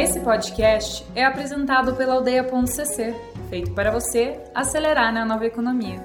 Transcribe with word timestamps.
Esse 0.00 0.20
podcast 0.20 1.04
é 1.12 1.24
apresentado 1.24 1.96
pela 1.96 2.14
Aldeia.cc, 2.14 3.16
feito 3.50 3.72
para 3.74 3.90
você 3.90 4.38
acelerar 4.54 5.12
na 5.12 5.24
nova 5.24 5.44
economia. 5.44 6.00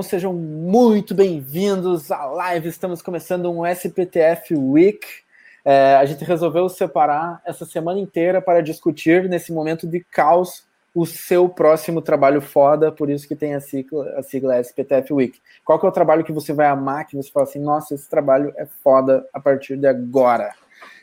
Sejam 0.00 0.32
muito 0.32 1.12
bem-vindos 1.12 2.12
à 2.12 2.24
live. 2.24 2.68
Estamos 2.68 3.02
começando 3.02 3.50
um 3.50 3.66
SPTF 3.66 4.54
Week. 4.54 5.04
É, 5.64 5.96
a 5.96 6.04
gente 6.04 6.24
resolveu 6.24 6.68
separar 6.68 7.42
essa 7.44 7.66
semana 7.66 7.98
inteira 7.98 8.40
para 8.40 8.62
discutir, 8.62 9.28
nesse 9.28 9.52
momento 9.52 9.88
de 9.88 10.04
caos, 10.04 10.64
o 10.96 11.04
seu 11.04 11.46
próximo 11.46 12.00
trabalho 12.00 12.40
foda, 12.40 12.90
por 12.90 13.10
isso 13.10 13.28
que 13.28 13.36
tem 13.36 13.54
a 13.54 13.60
sigla, 13.60 14.14
a 14.16 14.22
sigla 14.22 14.58
SPTF 14.58 15.12
Week. 15.12 15.38
Qual 15.62 15.78
que 15.78 15.84
é 15.84 15.88
o 15.90 15.92
trabalho 15.92 16.24
que 16.24 16.32
você 16.32 16.54
vai 16.54 16.68
amar, 16.68 17.06
que 17.06 17.14
você 17.14 17.30
fala 17.30 17.44
assim, 17.44 17.58
nossa, 17.58 17.94
esse 17.94 18.08
trabalho 18.08 18.50
é 18.56 18.64
foda 18.82 19.28
a 19.30 19.38
partir 19.38 19.76
de 19.76 19.86
agora? 19.86 20.54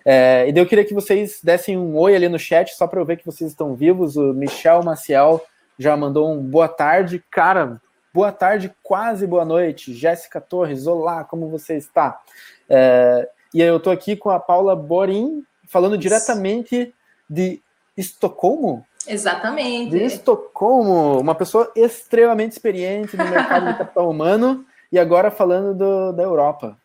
É, 0.04 0.48
e 0.48 0.52
daí 0.52 0.64
eu 0.64 0.68
queria 0.68 0.84
que 0.84 0.96
vocês 0.96 1.40
dessem 1.44 1.78
um 1.78 1.96
oi 1.96 2.16
ali 2.16 2.28
no 2.28 2.40
chat, 2.40 2.74
só 2.74 2.88
para 2.88 3.00
eu 3.00 3.06
ver 3.06 3.18
que 3.18 3.26
vocês 3.26 3.52
estão 3.52 3.76
vivos. 3.76 4.18
O 4.18 4.34
Michel 4.34 4.82
Maciel 4.82 5.46
já 5.78 5.96
mandou 5.96 6.34
um 6.34 6.42
boa 6.42 6.68
tarde. 6.68 7.24
Cara, 7.30 7.80
boa 8.12 8.32
tarde, 8.32 8.74
quase 8.82 9.28
boa 9.28 9.46
noite. 9.46 9.94
Jéssica 9.94 10.42
Torres, 10.42 10.88
olá, 10.88 11.24
como 11.24 11.50
você 11.50 11.78
está? 11.78 12.20
É, 12.68 13.30
e 13.54 13.62
eu 13.62 13.78
estou 13.78 13.94
aqui 13.94 14.16
com 14.16 14.32
a 14.32 14.40
Paula 14.40 14.76
Borim, 14.76 15.44
falando 15.68 16.00
diretamente 16.00 16.92
de 17.30 17.62
Estocolmo, 17.96 18.84
Exatamente. 19.08 19.92
De 19.92 20.04
Estocolmo, 20.04 21.20
uma 21.20 21.36
pessoa 21.36 21.72
extremamente 21.76 22.54
experiente 22.54 23.18
no 23.18 23.26
mercado 23.26 23.68
de 23.68 23.78
capital 23.78 24.10
humano 24.10 24.66
e 24.92 25.00
agora 25.00 25.32
falando 25.32 25.74
do, 25.74 26.12
da 26.14 26.24
Europa. 26.24 26.78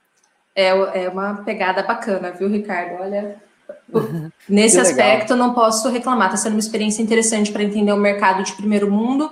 É, 0.55 0.69
é 1.05 1.09
uma 1.09 1.42
pegada 1.45 1.83
bacana, 1.83 2.33
viu, 2.33 2.48
Ricardo? 2.48 3.01
Olha, 3.01 3.37
nesse 4.48 4.81
aspecto 4.81 5.37
não 5.37 5.55
posso 5.55 5.89
reclamar, 5.89 6.29
está 6.29 6.37
sendo 6.37 6.55
uma 6.55 6.59
experiência 6.59 7.03
interessante 7.03 7.53
para 7.53 7.62
entender 7.62 7.92
o 7.92 7.97
mercado 7.97 8.42
de 8.42 8.53
primeiro 8.53 8.91
mundo, 8.91 9.31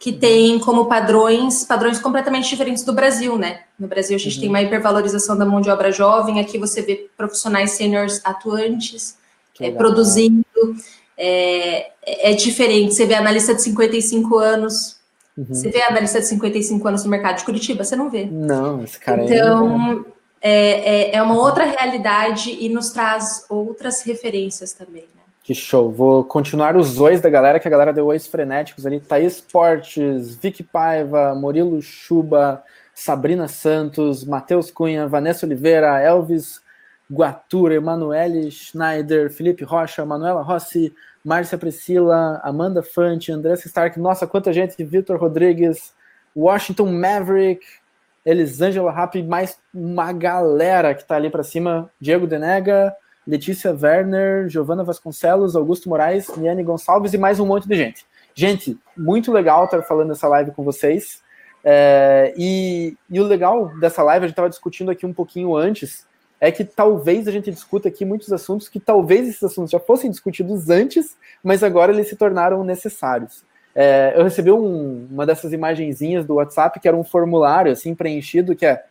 que 0.00 0.12
tem 0.12 0.58
como 0.58 0.86
padrões, 0.86 1.64
padrões 1.64 1.98
completamente 1.98 2.48
diferentes 2.48 2.82
do 2.82 2.92
Brasil, 2.92 3.36
né? 3.36 3.60
No 3.78 3.88
Brasil 3.88 4.16
a 4.16 4.18
gente 4.18 4.36
uhum. 4.36 4.40
tem 4.40 4.48
uma 4.48 4.62
hipervalorização 4.62 5.36
da 5.36 5.44
mão 5.44 5.60
de 5.60 5.70
obra 5.70 5.92
jovem, 5.92 6.40
aqui 6.40 6.58
você 6.58 6.82
vê 6.82 7.08
profissionais 7.16 7.72
seniors 7.72 8.20
atuantes, 8.24 9.16
é, 9.60 9.70
produzindo 9.70 10.44
é, 11.18 11.90
é 12.30 12.32
diferente. 12.32 12.94
Você 12.94 13.04
vê 13.04 13.14
analista 13.14 13.54
de 13.54 13.62
55 13.62 14.38
anos. 14.38 14.96
Uhum. 15.36 15.46
Você 15.48 15.68
vê 15.68 15.82
analista 15.82 16.20
de 16.20 16.26
55 16.26 16.86
anos 16.86 17.04
no 17.04 17.10
mercado 17.10 17.38
de 17.38 17.44
Curitiba? 17.44 17.82
Você 17.82 17.96
não 17.96 18.08
vê. 18.08 18.26
Não, 18.26 18.82
esse 18.84 18.98
cara 18.98 19.24
Então, 19.24 20.06
é, 20.40 21.10
é, 21.10 21.16
é 21.16 21.22
uma 21.22 21.36
outra 21.36 21.64
realidade 21.64 22.56
e 22.60 22.68
nos 22.68 22.90
traz 22.90 23.44
outras 23.48 24.02
referências 24.02 24.72
também. 24.72 25.02
Né? 25.02 25.22
Que 25.42 25.54
show. 25.54 25.90
Vou 25.90 26.22
continuar 26.24 26.76
os 26.76 26.94
dois 26.94 27.20
da 27.20 27.28
galera, 27.28 27.58
que 27.58 27.66
a 27.66 27.70
galera 27.70 27.92
deu 27.92 28.06
ois 28.06 28.26
frenéticos 28.26 28.86
ali. 28.86 29.00
Thaís 29.00 29.40
Portes, 29.40 30.36
Vicky 30.36 30.62
Paiva, 30.62 31.34
Murilo 31.34 31.82
Chuba, 31.82 32.62
Sabrina 32.94 33.48
Santos, 33.48 34.24
Matheus 34.24 34.70
Cunha, 34.70 35.06
Vanessa 35.08 35.46
Oliveira, 35.46 36.00
Elvis 36.00 36.60
Guatura, 37.10 37.74
Emanuele 37.74 38.50
Schneider, 38.50 39.30
Felipe 39.32 39.64
Rocha, 39.64 40.04
Manuela 40.04 40.42
Rossi, 40.42 40.92
Márcia 41.24 41.58
Priscila, 41.58 42.40
Amanda 42.42 42.82
Fante, 42.82 43.32
Andressa 43.32 43.66
Stark, 43.66 43.98
nossa, 43.98 44.26
quanta 44.26 44.52
gente, 44.52 44.82
Vitor 44.84 45.18
Rodrigues, 45.18 45.94
Washington 46.36 46.92
Maverick, 46.92 47.64
Elisângela 48.24 48.92
Rapp, 48.92 49.22
mais 49.22 49.58
uma 49.72 50.12
galera 50.12 50.94
que 50.94 51.04
tá 51.04 51.16
ali 51.16 51.30
para 51.30 51.42
cima, 51.42 51.90
Diego 52.00 52.26
Denega, 52.26 52.94
Letícia 53.26 53.76
Werner, 53.78 54.48
Giovana 54.48 54.82
Vasconcelos, 54.82 55.54
Augusto 55.54 55.88
Moraes, 55.88 56.34
Niane 56.36 56.62
Gonçalves 56.62 57.12
e 57.12 57.18
mais 57.18 57.38
um 57.38 57.46
monte 57.46 57.68
de 57.68 57.74
gente. 57.74 58.06
Gente, 58.34 58.78
muito 58.96 59.30
legal 59.30 59.64
estar 59.66 59.82
falando 59.82 60.12
essa 60.12 60.26
live 60.28 60.52
com 60.52 60.64
vocês. 60.64 61.22
É, 61.62 62.32
e, 62.38 62.96
e, 63.10 63.20
o 63.20 63.24
legal 63.24 63.78
dessa 63.78 64.02
live, 64.02 64.24
a 64.24 64.26
gente 64.28 64.32
estava 64.32 64.48
discutindo 64.48 64.90
aqui 64.90 65.04
um 65.04 65.12
pouquinho 65.12 65.54
antes, 65.54 66.06
é 66.40 66.52
que 66.52 66.64
talvez 66.64 67.26
a 67.26 67.32
gente 67.32 67.50
discuta 67.50 67.88
aqui 67.88 68.04
muitos 68.04 68.32
assuntos 68.32 68.68
que 68.68 68.78
talvez 68.78 69.28
esses 69.28 69.42
assuntos 69.42 69.70
já 69.70 69.80
fossem 69.80 70.10
discutidos 70.10 70.70
antes, 70.70 71.16
mas 71.42 71.62
agora 71.62 71.92
eles 71.92 72.08
se 72.08 72.16
tornaram 72.16 72.62
necessários. 72.62 73.44
É, 73.74 74.12
eu 74.16 74.24
recebi 74.24 74.50
um, 74.50 75.06
uma 75.10 75.26
dessas 75.26 75.52
imagenzinhas 75.52 76.24
do 76.24 76.34
WhatsApp 76.34 76.80
que 76.80 76.88
era 76.88 76.96
um 76.96 77.04
formulário 77.04 77.70
assim 77.70 77.94
preenchido 77.94 78.56
que 78.56 78.66
é 78.66 78.84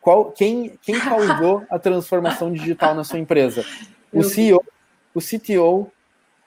qual, 0.00 0.32
quem, 0.32 0.78
quem 0.82 1.00
causou 1.00 1.64
a 1.70 1.78
transformação 1.78 2.52
digital 2.52 2.94
na 2.94 3.04
sua 3.04 3.18
empresa? 3.18 3.64
O 4.12 4.22
CEO, 4.22 4.62
o 5.14 5.18
CTO 5.18 5.90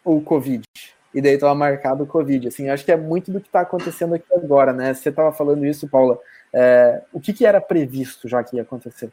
ou 0.06 0.18
o 0.18 0.22
Covid? 0.22 0.64
E 1.12 1.20
daí 1.20 1.34
estava 1.34 1.56
marcado 1.56 2.04
o 2.04 2.08
Covid. 2.08 2.50
Assim, 2.50 2.70
acho 2.70 2.86
que 2.86 2.92
é 2.92 2.96
muito 2.96 3.32
do 3.32 3.42
que 3.42 3.48
está 3.48 3.62
acontecendo 3.62 4.14
aqui 4.14 4.32
agora, 4.36 4.72
né? 4.72 4.94
Você 4.94 5.10
estava 5.10 5.32
falando 5.32 5.66
isso, 5.66 5.88
Paula. 5.88 6.20
É, 6.54 7.02
o 7.12 7.20
que, 7.20 7.34
que 7.34 7.48
era 7.48 7.60
previsto 7.60 8.28
já 8.28 8.44
que 8.44 8.58
ia 8.58 8.62
acontecer? 8.62 9.10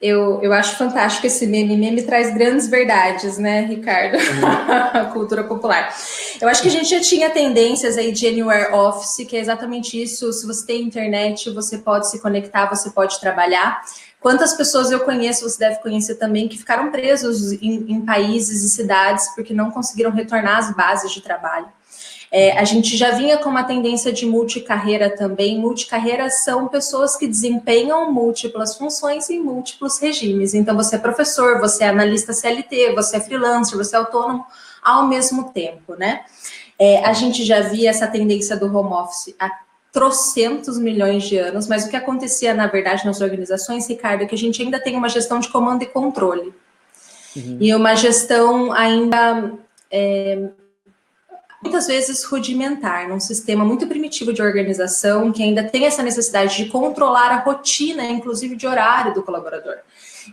Eu, 0.00 0.42
eu 0.42 0.52
acho 0.52 0.76
fantástico 0.76 1.26
esse 1.26 1.46
meme. 1.46 1.74
Meme 1.74 2.02
traz 2.02 2.34
grandes 2.34 2.68
verdades, 2.68 3.38
né, 3.38 3.62
Ricardo? 3.62 4.16
Uhum. 4.16 5.12
Cultura 5.14 5.42
popular. 5.44 5.94
Eu 6.40 6.48
acho 6.48 6.60
que 6.60 6.68
a 6.68 6.70
gente 6.70 6.90
já 6.90 7.00
tinha 7.00 7.30
tendências 7.30 7.96
aí 7.96 8.12
de 8.12 8.26
Anywhere 8.26 8.74
Office, 8.74 9.26
que 9.26 9.36
é 9.36 9.40
exatamente 9.40 10.00
isso. 10.00 10.30
Se 10.34 10.46
você 10.46 10.66
tem 10.66 10.82
internet, 10.82 11.48
você 11.50 11.78
pode 11.78 12.10
se 12.10 12.20
conectar, 12.20 12.66
você 12.66 12.90
pode 12.90 13.18
trabalhar. 13.18 13.82
Quantas 14.20 14.52
pessoas 14.52 14.90
eu 14.90 15.00
conheço, 15.00 15.48
você 15.48 15.58
deve 15.58 15.76
conhecer 15.76 16.16
também, 16.16 16.46
que 16.46 16.58
ficaram 16.58 16.90
presos 16.90 17.52
em, 17.52 17.92
em 17.92 18.00
países 18.04 18.62
e 18.64 18.68
cidades 18.68 19.34
porque 19.34 19.54
não 19.54 19.70
conseguiram 19.70 20.10
retornar 20.10 20.58
às 20.58 20.74
bases 20.74 21.10
de 21.10 21.22
trabalho. 21.22 21.68
É, 22.30 22.58
a 22.58 22.64
gente 22.64 22.96
já 22.96 23.12
vinha 23.12 23.38
com 23.38 23.48
uma 23.48 23.64
tendência 23.64 24.12
de 24.12 24.26
multicarreira 24.26 25.08
também. 25.14 25.58
Multicarreira 25.58 26.28
são 26.28 26.68
pessoas 26.68 27.16
que 27.16 27.26
desempenham 27.26 28.12
múltiplas 28.12 28.76
funções 28.76 29.30
em 29.30 29.40
múltiplos 29.40 29.98
regimes. 29.98 30.52
Então, 30.52 30.76
você 30.76 30.96
é 30.96 30.98
professor, 30.98 31.60
você 31.60 31.84
é 31.84 31.88
analista 31.88 32.32
CLT, 32.32 32.94
você 32.94 33.16
é 33.16 33.20
freelancer, 33.20 33.78
você 33.78 33.94
é 33.94 33.98
autônomo 33.98 34.44
ao 34.82 35.06
mesmo 35.06 35.52
tempo, 35.52 35.94
né? 35.94 36.24
É, 36.78 37.04
a 37.04 37.12
gente 37.12 37.44
já 37.44 37.60
via 37.60 37.90
essa 37.90 38.06
tendência 38.06 38.56
do 38.56 38.66
home 38.66 38.92
office 38.92 39.34
há 39.38 39.50
trocentos 39.92 40.78
milhões 40.78 41.24
de 41.24 41.38
anos, 41.38 41.66
mas 41.66 41.86
o 41.86 41.88
que 41.88 41.96
acontecia, 41.96 42.52
na 42.52 42.66
verdade, 42.66 43.06
nas 43.06 43.22
organizações, 43.22 43.88
Ricardo, 43.88 44.22
é 44.22 44.26
que 44.26 44.34
a 44.34 44.38
gente 44.38 44.62
ainda 44.62 44.78
tem 44.78 44.94
uma 44.94 45.08
gestão 45.08 45.40
de 45.40 45.48
comando 45.48 45.82
e 45.82 45.86
controle. 45.86 46.52
Uhum. 47.34 47.56
E 47.60 47.74
uma 47.74 47.94
gestão 47.94 48.72
ainda 48.72 49.52
é, 49.90 50.50
muitas 51.66 51.88
vezes 51.88 52.22
rudimentar, 52.22 53.08
num 53.08 53.18
sistema 53.18 53.64
muito 53.64 53.86
primitivo 53.86 54.32
de 54.32 54.40
organização, 54.40 55.32
que 55.32 55.42
ainda 55.42 55.64
tem 55.64 55.84
essa 55.84 56.02
necessidade 56.02 56.56
de 56.56 56.66
controlar 56.66 57.32
a 57.32 57.40
rotina, 57.40 58.04
inclusive 58.04 58.54
de 58.56 58.66
horário 58.66 59.12
do 59.12 59.22
colaborador. 59.22 59.76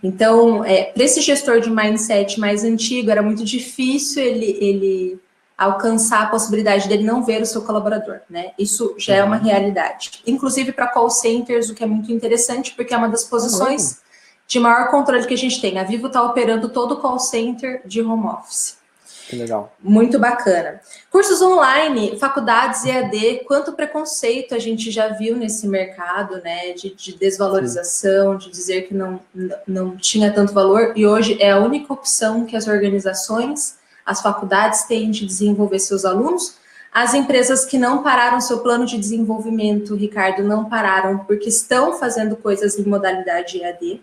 Então, 0.03 0.63
é, 0.63 0.83
para 0.83 1.03
esse 1.03 1.21
gestor 1.21 1.59
de 1.59 1.69
mindset 1.69 2.39
mais 2.39 2.63
antigo, 2.63 3.09
era 3.09 3.21
muito 3.21 3.43
difícil 3.43 4.23
ele, 4.23 4.57
ele 4.59 5.19
alcançar 5.57 6.23
a 6.23 6.25
possibilidade 6.27 6.87
dele 6.87 7.03
não 7.03 7.23
ver 7.23 7.41
o 7.41 7.45
seu 7.45 7.61
colaborador, 7.61 8.19
né? 8.29 8.51
Isso 8.57 8.95
já 8.97 9.15
é 9.15 9.23
uma 9.23 9.37
uhum. 9.37 9.43
realidade. 9.43 10.21
Inclusive 10.25 10.71
para 10.71 10.87
call 10.87 11.09
centers, 11.09 11.69
o 11.69 11.75
que 11.75 11.83
é 11.83 11.87
muito 11.87 12.11
interessante, 12.11 12.73
porque 12.75 12.93
é 12.93 12.97
uma 12.97 13.09
das 13.09 13.23
posições 13.23 14.01
de 14.47 14.59
maior 14.59 14.89
controle 14.89 15.25
que 15.25 15.33
a 15.33 15.37
gente 15.37 15.59
tem. 15.61 15.79
A 15.79 15.83
Vivo 15.83 16.07
está 16.07 16.21
operando 16.23 16.69
todo 16.69 16.93
o 16.93 16.97
call 16.97 17.19
center 17.19 17.81
de 17.85 18.01
home 18.01 18.27
office. 18.27 18.82
Que 19.27 19.35
legal. 19.35 19.73
Muito 19.79 20.19
bacana. 20.19 20.81
Cursos 21.09 21.41
online, 21.41 22.17
faculdades 22.19 22.85
EAD, 22.85 23.41
quanto 23.45 23.73
preconceito 23.73 24.53
a 24.53 24.59
gente 24.59 24.91
já 24.91 25.09
viu 25.09 25.35
nesse 25.35 25.67
mercado, 25.67 26.41
né? 26.43 26.73
De, 26.73 26.93
de 26.93 27.17
desvalorização, 27.17 28.33
Sim. 28.33 28.47
de 28.47 28.51
dizer 28.51 28.81
que 28.87 28.93
não, 28.93 29.19
não 29.65 29.95
tinha 29.95 30.31
tanto 30.31 30.53
valor, 30.53 30.93
e 30.95 31.07
hoje 31.07 31.37
é 31.41 31.51
a 31.51 31.59
única 31.59 31.93
opção 31.93 32.45
que 32.45 32.55
as 32.55 32.67
organizações, 32.67 33.77
as 34.05 34.21
faculdades 34.21 34.83
têm 34.83 35.09
de 35.09 35.25
desenvolver 35.25 35.79
seus 35.79 36.03
alunos. 36.03 36.57
As 36.93 37.13
empresas 37.13 37.65
que 37.65 37.77
não 37.77 38.03
pararam 38.03 38.39
seu 38.39 38.59
plano 38.59 38.85
de 38.85 38.97
desenvolvimento, 38.97 39.95
Ricardo, 39.95 40.43
não 40.43 40.65
pararam 40.65 41.19
porque 41.19 41.49
estão 41.49 41.97
fazendo 41.97 42.35
coisas 42.35 42.77
em 42.77 42.83
modalidade 42.83 43.59
EAD. 43.59 44.01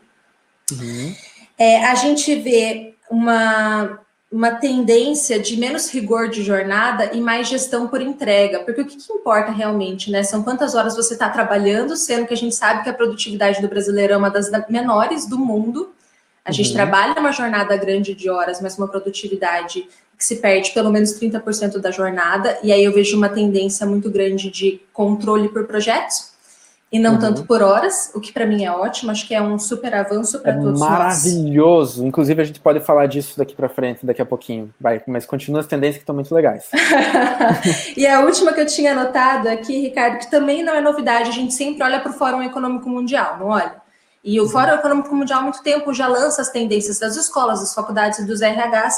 Uhum. 0.72 1.14
É, 1.56 1.84
a 1.86 1.94
gente 1.94 2.34
vê 2.36 2.94
uma 3.10 4.00
uma 4.30 4.52
tendência 4.52 5.40
de 5.40 5.56
menos 5.56 5.90
rigor 5.90 6.28
de 6.28 6.42
jornada 6.42 7.10
e 7.12 7.20
mais 7.20 7.48
gestão 7.48 7.88
por 7.88 8.00
entrega, 8.00 8.60
porque 8.60 8.82
o 8.82 8.86
que, 8.86 8.96
que 8.96 9.12
importa 9.12 9.50
realmente, 9.50 10.08
né? 10.10 10.22
São 10.22 10.44
quantas 10.44 10.76
horas 10.76 10.94
você 10.94 11.14
está 11.14 11.28
trabalhando, 11.28 11.96
sendo 11.96 12.26
que 12.26 12.34
a 12.34 12.36
gente 12.36 12.54
sabe 12.54 12.84
que 12.84 12.88
a 12.88 12.94
produtividade 12.94 13.60
do 13.60 13.66
brasileiro 13.66 14.12
é 14.12 14.16
uma 14.16 14.30
das 14.30 14.48
menores 14.68 15.26
do 15.26 15.36
mundo. 15.36 15.92
A 16.44 16.50
uhum. 16.50 16.54
gente 16.54 16.72
trabalha 16.72 17.18
uma 17.18 17.32
jornada 17.32 17.76
grande 17.76 18.14
de 18.14 18.30
horas, 18.30 18.60
mas 18.60 18.78
uma 18.78 18.86
produtividade 18.86 19.88
que 20.16 20.24
se 20.24 20.36
perde 20.36 20.70
pelo 20.72 20.90
menos 20.90 21.18
30% 21.18 21.78
da 21.78 21.90
jornada, 21.90 22.56
e 22.62 22.70
aí 22.70 22.84
eu 22.84 22.92
vejo 22.92 23.16
uma 23.16 23.28
tendência 23.28 23.84
muito 23.86 24.10
grande 24.10 24.50
de 24.50 24.80
controle 24.92 25.48
por 25.48 25.66
projetos. 25.66 26.30
E 26.92 26.98
não 26.98 27.12
uhum. 27.12 27.18
tanto 27.20 27.44
por 27.44 27.62
horas, 27.62 28.10
o 28.14 28.20
que 28.20 28.32
para 28.32 28.44
mim 28.44 28.64
é 28.64 28.70
ótimo, 28.70 29.12
acho 29.12 29.26
que 29.26 29.32
é 29.32 29.40
um 29.40 29.56
super 29.60 29.94
avanço 29.94 30.40
para 30.40 30.52
é 30.52 30.58
todos 30.58 30.80
maravilhoso. 30.80 31.98
Nós. 32.00 32.08
Inclusive 32.08 32.42
a 32.42 32.44
gente 32.44 32.58
pode 32.58 32.80
falar 32.80 33.06
disso 33.06 33.38
daqui 33.38 33.54
para 33.54 33.68
frente, 33.68 34.04
daqui 34.04 34.20
a 34.20 34.26
pouquinho. 34.26 34.74
Vai, 34.80 35.00
mas 35.06 35.24
continua 35.24 35.60
as 35.60 35.68
tendências 35.68 35.98
que 35.98 36.02
estão 36.02 36.14
muito 36.16 36.34
legais. 36.34 36.68
e 37.96 38.04
a 38.08 38.20
última 38.20 38.52
que 38.52 38.60
eu 38.60 38.66
tinha 38.66 38.90
anotado 38.90 39.48
aqui, 39.48 39.80
Ricardo, 39.80 40.18
que 40.18 40.28
também 40.28 40.64
não 40.64 40.74
é 40.74 40.80
novidade, 40.80 41.28
a 41.28 41.32
gente 41.32 41.54
sempre 41.54 41.84
olha 41.84 42.00
para 42.00 42.10
o 42.10 42.14
Fórum 42.14 42.42
Econômico 42.42 42.88
Mundial, 42.88 43.38
não 43.38 43.46
olha? 43.46 43.76
E 44.24 44.40
o 44.40 44.42
uhum. 44.42 44.48
Fórum 44.48 44.74
Econômico 44.74 45.14
Mundial 45.14 45.40
há 45.40 45.42
muito 45.42 45.62
tempo 45.62 45.94
já 45.94 46.08
lança 46.08 46.42
as 46.42 46.50
tendências 46.50 46.98
das 46.98 47.14
escolas, 47.14 47.60
das 47.60 47.72
faculdades 47.72 48.18
e 48.18 48.26
dos 48.26 48.40
RHs, 48.40 48.96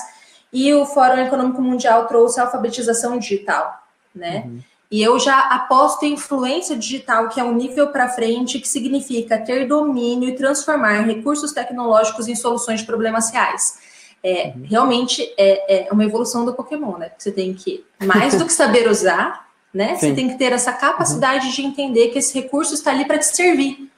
e 0.50 0.72
o 0.72 0.86
Fórum 0.86 1.18
Econômico 1.18 1.60
Mundial 1.60 2.06
trouxe 2.06 2.40
a 2.40 2.44
alfabetização 2.44 3.18
digital, 3.18 3.82
né? 4.14 4.44
Uhum. 4.46 4.60
E 4.92 5.02
eu 5.02 5.18
já 5.18 5.40
aposto 5.40 6.04
em 6.04 6.12
influência 6.12 6.76
digital, 6.76 7.30
que 7.30 7.40
é 7.40 7.44
um 7.44 7.54
nível 7.54 7.86
para 7.86 8.10
frente, 8.10 8.60
que 8.60 8.68
significa 8.68 9.38
ter 9.38 9.66
domínio 9.66 10.28
e 10.28 10.34
transformar 10.34 11.00
recursos 11.00 11.50
tecnológicos 11.50 12.28
em 12.28 12.34
soluções 12.34 12.80
de 12.80 12.86
problemas 12.86 13.30
reais. 13.30 13.78
É, 14.22 14.52
uhum. 14.54 14.66
Realmente 14.68 15.22
é, 15.38 15.86
é, 15.86 15.92
uma 15.92 16.04
evolução 16.04 16.44
do 16.44 16.52
Pokémon, 16.52 16.98
né? 16.98 17.10
Você 17.16 17.32
tem 17.32 17.54
que, 17.54 17.82
mais 18.04 18.36
do 18.36 18.44
que 18.44 18.52
saber 18.52 18.86
usar, 18.86 19.48
né? 19.72 19.96
Sim. 19.96 20.08
Você 20.08 20.14
tem 20.14 20.28
que 20.28 20.36
ter 20.36 20.52
essa 20.52 20.74
capacidade 20.74 21.46
uhum. 21.46 21.52
de 21.52 21.62
entender 21.62 22.08
que 22.08 22.18
esse 22.18 22.38
recurso 22.38 22.74
está 22.74 22.90
ali 22.90 23.06
para 23.06 23.18
te 23.18 23.34
servir. 23.34 23.90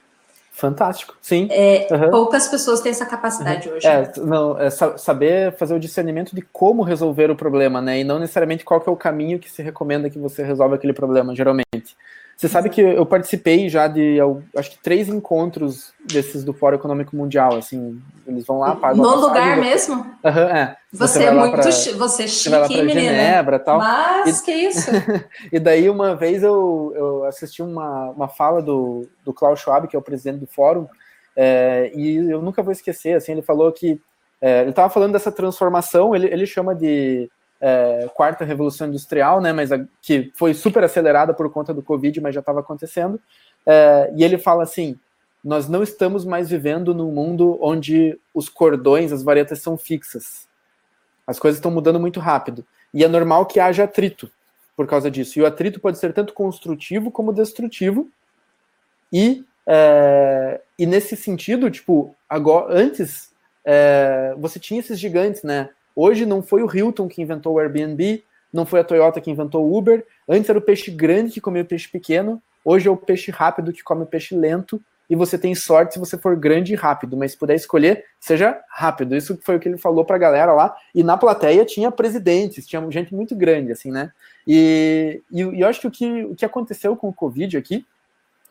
Fantástico, 0.55 1.17
sim. 1.21 1.49
É, 1.51 1.85
uhum. 1.91 2.11
Poucas 2.11 2.47
pessoas 2.47 2.79
têm 2.79 2.89
essa 2.89 3.05
capacidade 3.05 3.67
uhum. 3.67 3.75
hoje. 3.75 3.85
É, 3.85 4.09
não, 4.19 4.57
é 4.57 4.69
saber 4.69 5.51
fazer 5.57 5.75
o 5.75 5.79
discernimento 5.79 6.33
de 6.33 6.41
como 6.41 6.81
resolver 6.81 7.29
o 7.29 7.35
problema, 7.35 7.81
né? 7.81 7.99
E 7.99 8.05
não 8.05 8.19
necessariamente 8.19 8.63
qual 8.63 8.81
é 8.87 8.89
o 8.89 8.95
caminho 8.95 9.37
que 9.37 9.51
se 9.51 9.61
recomenda 9.61 10.09
que 10.09 10.17
você 10.17 10.43
resolva 10.43 10.75
aquele 10.75 10.93
problema, 10.93 11.35
geralmente. 11.35 11.97
Você 12.37 12.49
sabe 12.49 12.69
que 12.69 12.81
eu 12.81 13.05
participei 13.05 13.69
já 13.69 13.87
de, 13.87 14.17
acho 14.57 14.71
que 14.71 14.83
três 14.83 15.07
encontros 15.07 15.93
desses 16.03 16.43
do 16.43 16.53
Fórum 16.53 16.75
Econômico 16.75 17.15
Mundial, 17.15 17.55
assim, 17.55 18.01
eles 18.27 18.45
vão 18.45 18.59
lá, 18.59 18.75
pagam 18.75 19.01
No 19.01 19.15
lugar 19.15 19.55
mesmo? 19.57 19.95
Uhum, 19.95 20.49
é. 20.49 20.75
Você, 20.91 21.19
você 21.19 21.23
é 21.23 21.31
muito, 21.31 21.51
pra, 21.53 21.61
você 21.63 22.23
é 22.23 22.27
chique, 22.27 22.49
você 22.49 22.83
menina. 22.83 23.01
Genebra, 23.01 23.57
tal. 23.57 23.77
Mas, 23.77 24.41
e, 24.41 24.43
que 24.43 24.51
isso? 24.51 24.91
e 25.49 25.57
daí, 25.59 25.89
uma 25.89 26.13
vez, 26.13 26.43
eu, 26.43 26.91
eu 26.93 27.23
assisti 27.23 27.63
uma, 27.63 28.09
uma 28.09 28.27
fala 28.27 28.61
do, 28.61 29.07
do 29.23 29.33
Klaus 29.33 29.61
Schwab, 29.61 29.87
que 29.87 29.95
é 29.95 29.99
o 29.99 30.03
presidente 30.03 30.39
do 30.39 30.47
Fórum, 30.47 30.87
é, 31.37 31.89
e 31.95 32.17
eu 32.17 32.41
nunca 32.41 32.61
vou 32.61 32.73
esquecer, 32.73 33.15
assim, 33.15 33.31
ele 33.31 33.43
falou 33.43 33.71
que, 33.71 34.01
é, 34.41 34.59
ele 34.61 34.71
estava 34.71 34.89
falando 34.89 35.13
dessa 35.13 35.31
transformação, 35.31 36.13
ele, 36.13 36.27
ele 36.27 36.45
chama 36.45 36.75
de 36.75 37.29
é, 37.67 38.07
quarta 38.13 38.45
revolução 38.45 38.87
industrial, 38.87 39.41
né, 39.41 39.51
mas 39.51 39.71
a, 39.71 39.83
que 39.99 40.31
foi 40.35 40.53
super 40.53 40.83
acelerada 40.83 41.33
por 41.33 41.51
conta 41.51 41.73
do 41.73 41.81
Covid, 41.81 42.21
mas 42.21 42.35
já 42.35 42.39
estava 42.39 42.59
acontecendo. 42.59 43.19
É, 43.65 44.13
e 44.15 44.23
ele 44.23 44.37
fala 44.37 44.61
assim: 44.61 44.99
nós 45.43 45.67
não 45.67 45.81
estamos 45.81 46.23
mais 46.23 46.47
vivendo 46.47 46.93
num 46.93 47.11
mundo 47.11 47.57
onde 47.59 48.19
os 48.35 48.49
cordões, 48.49 49.11
as 49.11 49.23
varetas 49.23 49.63
são 49.63 49.75
fixas. 49.77 50.47
As 51.25 51.39
coisas 51.39 51.57
estão 51.57 51.71
mudando 51.71 51.99
muito 51.99 52.19
rápido. 52.19 52.63
E 52.93 53.03
é 53.03 53.07
normal 53.07 53.47
que 53.47 53.59
haja 53.59 53.85
atrito 53.85 54.29
por 54.77 54.85
causa 54.85 55.09
disso. 55.09 55.39
E 55.39 55.41
o 55.41 55.45
atrito 55.47 55.79
pode 55.79 55.97
ser 55.97 56.13
tanto 56.13 56.35
construtivo 56.35 57.09
como 57.09 57.33
destrutivo. 57.33 58.11
E, 59.11 59.43
é, 59.65 60.61
e 60.77 60.85
nesse 60.85 61.15
sentido, 61.15 61.71
tipo, 61.71 62.15
agora, 62.29 62.77
antes 62.77 63.31
é, 63.65 64.35
você 64.37 64.59
tinha 64.59 64.79
esses 64.79 64.99
gigantes, 64.99 65.41
né? 65.41 65.71
Hoje 65.95 66.25
não 66.25 66.41
foi 66.41 66.61
o 66.61 66.73
Hilton 66.73 67.07
que 67.07 67.21
inventou 67.21 67.53
o 67.53 67.59
Airbnb, 67.59 68.23
não 68.51 68.65
foi 68.65 68.79
a 68.79 68.83
Toyota 68.83 69.21
que 69.21 69.31
inventou 69.31 69.65
o 69.65 69.77
Uber. 69.77 70.05
Antes 70.27 70.49
era 70.49 70.59
o 70.59 70.61
peixe 70.61 70.91
grande 70.91 71.31
que 71.31 71.41
comia 71.41 71.61
o 71.61 71.65
peixe 71.65 71.89
pequeno. 71.89 72.41
Hoje 72.63 72.87
é 72.87 72.91
o 72.91 72.97
peixe 72.97 73.31
rápido 73.31 73.71
que 73.71 73.83
come 73.83 74.03
o 74.03 74.07
peixe 74.07 74.35
lento. 74.35 74.81
E 75.09 75.15
você 75.15 75.37
tem 75.37 75.53
sorte 75.53 75.93
se 75.93 75.99
você 75.99 76.17
for 76.17 76.35
grande 76.35 76.73
e 76.73 76.75
rápido, 76.75 77.15
mas 77.15 77.33
se 77.33 77.37
puder 77.37 77.53
escolher, 77.55 78.05
seja 78.19 78.59
rápido. 78.67 79.15
Isso 79.15 79.37
foi 79.43 79.55
o 79.55 79.59
que 79.59 79.69
ele 79.69 79.77
falou 79.77 80.03
para 80.03 80.15
a 80.15 80.19
galera 80.19 80.51
lá. 80.51 80.75
E 80.95 81.03
na 81.03 81.15
plateia 81.15 81.63
tinha 81.63 81.91
presidentes, 81.91 82.65
tinha 82.65 82.83
gente 82.89 83.13
muito 83.13 83.35
grande, 83.35 83.71
assim, 83.71 83.91
né? 83.91 84.11
E, 84.47 85.21
e, 85.31 85.41
e 85.41 85.61
eu 85.61 85.67
acho 85.67 85.81
que 85.81 85.87
o, 85.87 85.91
que 85.91 86.23
o 86.23 86.35
que 86.35 86.45
aconteceu 86.45 86.95
com 86.95 87.09
o 87.09 87.13
Covid 87.13 87.55
aqui, 87.55 87.85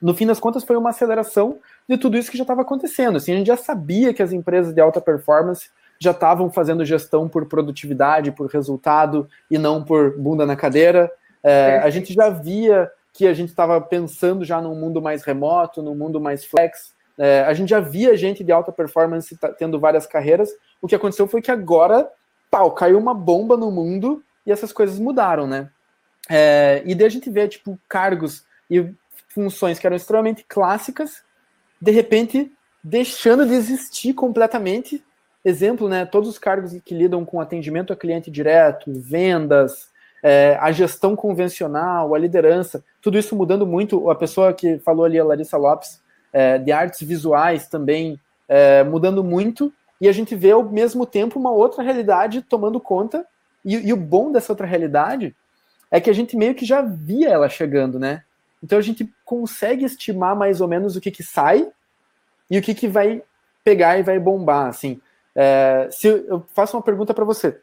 no 0.00 0.14
fim 0.14 0.26
das 0.26 0.38
contas, 0.38 0.62
foi 0.62 0.76
uma 0.76 0.90
aceleração 0.90 1.58
de 1.88 1.96
tudo 1.96 2.16
isso 2.16 2.30
que 2.30 2.38
já 2.38 2.44
estava 2.44 2.62
acontecendo. 2.62 3.16
Assim, 3.16 3.32
a 3.32 3.36
gente 3.36 3.46
já 3.48 3.56
sabia 3.56 4.14
que 4.14 4.22
as 4.22 4.32
empresas 4.32 4.72
de 4.72 4.80
alta 4.80 5.00
performance 5.00 5.70
já 6.04 6.12
estavam 6.12 6.50
fazendo 6.50 6.84
gestão 6.84 7.28
por 7.28 7.46
produtividade, 7.46 8.30
por 8.30 8.46
resultado 8.48 9.28
e 9.50 9.58
não 9.58 9.82
por 9.82 10.16
bunda 10.16 10.46
na 10.46 10.54
cadeira. 10.54 11.10
É, 11.42 11.78
a 11.78 11.90
gente 11.90 12.12
já 12.12 12.30
via 12.30 12.90
que 13.12 13.26
a 13.26 13.34
gente 13.34 13.50
estava 13.50 13.80
pensando 13.80 14.44
já 14.44 14.60
num 14.60 14.74
mundo 14.74 15.00
mais 15.00 15.22
remoto, 15.22 15.82
num 15.82 15.94
mundo 15.94 16.20
mais 16.20 16.44
flex. 16.44 16.94
É, 17.16 17.42
a 17.42 17.54
gente 17.54 17.70
já 17.70 17.80
via 17.80 18.16
gente 18.16 18.42
de 18.42 18.50
alta 18.50 18.72
performance 18.72 19.38
tendo 19.58 19.78
várias 19.78 20.06
carreiras. 20.06 20.50
O 20.82 20.88
que 20.88 20.94
aconteceu 20.94 21.26
foi 21.26 21.40
que 21.40 21.50
agora, 21.50 22.08
pau, 22.50 22.72
caiu 22.72 22.98
uma 22.98 23.14
bomba 23.14 23.56
no 23.56 23.70
mundo 23.70 24.22
e 24.44 24.52
essas 24.52 24.72
coisas 24.72 24.98
mudaram, 24.98 25.46
né? 25.46 25.70
É, 26.28 26.82
e 26.84 26.94
daí 26.94 27.06
a 27.06 27.10
gente 27.10 27.30
vê, 27.30 27.46
tipo, 27.46 27.78
cargos 27.88 28.44
e 28.70 28.92
funções 29.28 29.78
que 29.78 29.86
eram 29.86 29.96
extremamente 29.96 30.44
clássicas, 30.48 31.22
de 31.80 31.90
repente 31.90 32.50
deixando 32.82 33.46
de 33.46 33.54
existir 33.54 34.12
completamente 34.12 35.02
exemplo, 35.44 35.88
né, 35.88 36.04
todos 36.04 36.28
os 36.28 36.38
cargos 36.38 36.72
que 36.84 36.94
lidam 36.94 37.24
com 37.24 37.40
atendimento 37.40 37.92
a 37.92 37.96
cliente 37.96 38.30
direto, 38.30 38.92
vendas, 38.92 39.88
é, 40.22 40.56
a 40.60 40.72
gestão 40.72 41.14
convencional, 41.14 42.14
a 42.14 42.18
liderança, 42.18 42.82
tudo 43.02 43.18
isso 43.18 43.36
mudando 43.36 43.66
muito. 43.66 44.10
A 44.10 44.14
pessoa 44.14 44.54
que 44.54 44.78
falou 44.78 45.04
ali, 45.04 45.18
a 45.18 45.24
Larissa 45.24 45.58
Lopes, 45.58 46.00
é, 46.32 46.58
de 46.58 46.72
artes 46.72 47.06
visuais 47.06 47.68
também, 47.68 48.18
é, 48.48 48.82
mudando 48.82 49.22
muito, 49.22 49.72
e 50.00 50.08
a 50.08 50.12
gente 50.12 50.34
vê 50.34 50.50
ao 50.50 50.64
mesmo 50.64 51.06
tempo 51.06 51.38
uma 51.38 51.50
outra 51.50 51.82
realidade 51.82 52.42
tomando 52.42 52.80
conta, 52.80 53.26
e, 53.64 53.88
e 53.88 53.92
o 53.92 53.96
bom 53.96 54.32
dessa 54.32 54.52
outra 54.52 54.66
realidade 54.66 55.34
é 55.90 56.00
que 56.00 56.10
a 56.10 56.12
gente 56.12 56.36
meio 56.36 56.54
que 56.54 56.64
já 56.64 56.82
via 56.82 57.28
ela 57.28 57.48
chegando, 57.48 57.98
né? 57.98 58.22
Então 58.62 58.78
a 58.78 58.82
gente 58.82 59.08
consegue 59.24 59.84
estimar 59.84 60.34
mais 60.34 60.60
ou 60.60 60.66
menos 60.66 60.96
o 60.96 61.00
que, 61.00 61.10
que 61.10 61.22
sai 61.22 61.68
e 62.50 62.58
o 62.58 62.62
que, 62.62 62.74
que 62.74 62.88
vai 62.88 63.22
pegar 63.62 63.98
e 63.98 64.02
vai 64.02 64.18
bombar, 64.18 64.68
assim. 64.68 65.00
É, 65.34 65.88
se 65.90 66.06
eu 66.06 66.44
faço 66.54 66.76
uma 66.76 66.82
pergunta 66.82 67.12
para 67.12 67.24
você, 67.24 67.58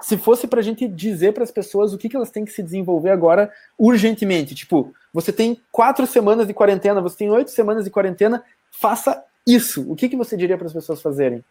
se 0.00 0.16
fosse 0.18 0.46
para 0.46 0.60
a 0.60 0.62
gente 0.62 0.86
dizer 0.86 1.32
para 1.32 1.42
as 1.42 1.50
pessoas 1.50 1.92
o 1.92 1.98
que, 1.98 2.08
que 2.08 2.16
elas 2.16 2.30
têm 2.30 2.44
que 2.44 2.52
se 2.52 2.62
desenvolver 2.62 3.10
agora 3.10 3.50
urgentemente, 3.78 4.54
tipo, 4.54 4.92
você 5.12 5.32
tem 5.32 5.60
quatro 5.72 6.06
semanas 6.06 6.46
de 6.46 6.54
quarentena, 6.54 7.00
você 7.00 7.16
tem 7.18 7.30
oito 7.30 7.50
semanas 7.50 7.84
de 7.84 7.90
quarentena, 7.90 8.44
faça 8.70 9.24
isso. 9.46 9.90
O 9.90 9.96
que, 9.96 10.08
que 10.08 10.16
você 10.16 10.36
diria 10.36 10.58
para 10.58 10.66
as 10.66 10.72
pessoas 10.72 11.00
fazerem? 11.00 11.42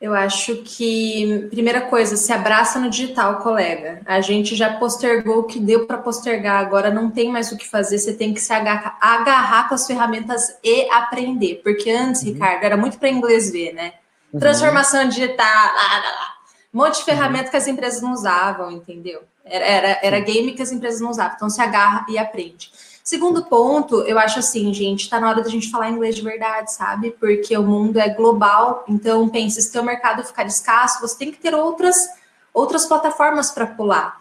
Eu 0.00 0.14
acho 0.14 0.56
que, 0.64 1.46
primeira 1.48 1.82
coisa, 1.82 2.16
se 2.16 2.32
abraça 2.32 2.80
no 2.80 2.90
digital, 2.90 3.38
colega. 3.38 4.00
A 4.04 4.20
gente 4.20 4.56
já 4.56 4.76
postergou 4.76 5.38
o 5.38 5.44
que 5.44 5.60
deu 5.60 5.86
para 5.86 5.96
postergar, 5.96 6.58
agora 6.58 6.90
não 6.90 7.08
tem 7.08 7.30
mais 7.30 7.52
o 7.52 7.56
que 7.56 7.68
fazer, 7.68 7.98
você 7.98 8.12
tem 8.12 8.34
que 8.34 8.40
se 8.40 8.52
agarrar, 8.52 8.98
agarrar 9.00 9.68
com 9.68 9.76
as 9.76 9.86
ferramentas 9.86 10.58
e 10.64 10.90
aprender. 10.90 11.60
Porque 11.62 11.88
antes, 11.88 12.22
uhum. 12.22 12.32
Ricardo, 12.32 12.64
era 12.64 12.76
muito 12.76 12.98
para 12.98 13.10
inglês 13.10 13.52
ver, 13.52 13.74
né? 13.74 13.92
Uhum. 14.32 14.40
Transformação 14.40 15.08
digital, 15.08 15.46
lá, 15.46 15.98
lá, 15.98 16.10
lá. 16.10 16.32
Um 16.72 16.78
monte 16.78 16.98
de 16.98 17.04
ferramenta 17.04 17.44
uhum. 17.44 17.50
que 17.50 17.56
as 17.56 17.68
empresas 17.68 18.00
não 18.00 18.12
usavam, 18.12 18.70
entendeu? 18.70 19.22
Era, 19.44 19.64
era, 19.64 19.98
era 20.02 20.20
game 20.20 20.52
que 20.52 20.62
as 20.62 20.72
empresas 20.72 21.00
não 21.00 21.10
usavam. 21.10 21.34
Então 21.36 21.50
se 21.50 21.60
agarra 21.60 22.06
e 22.08 22.16
aprende. 22.16 22.70
Segundo 23.04 23.44
ponto, 23.44 24.02
eu 24.02 24.16
acho 24.16 24.38
assim, 24.38 24.72
gente, 24.72 25.10
tá 25.10 25.18
na 25.18 25.28
hora 25.28 25.42
da 25.42 25.50
gente 25.50 25.70
falar 25.70 25.90
inglês 25.90 26.14
de 26.14 26.22
verdade, 26.22 26.72
sabe? 26.72 27.10
Porque 27.18 27.56
o 27.56 27.62
mundo 27.62 27.98
é 27.98 28.08
global, 28.08 28.84
então 28.88 29.28
pensa, 29.28 29.60
se 29.60 29.72
teu 29.72 29.82
mercado 29.82 30.22
ficar 30.22 30.46
escasso, 30.46 31.00
você 31.00 31.18
tem 31.18 31.32
que 31.32 31.38
ter 31.38 31.52
outras, 31.52 32.08
outras 32.54 32.86
plataformas 32.86 33.50
para 33.50 33.66
pular. 33.66 34.20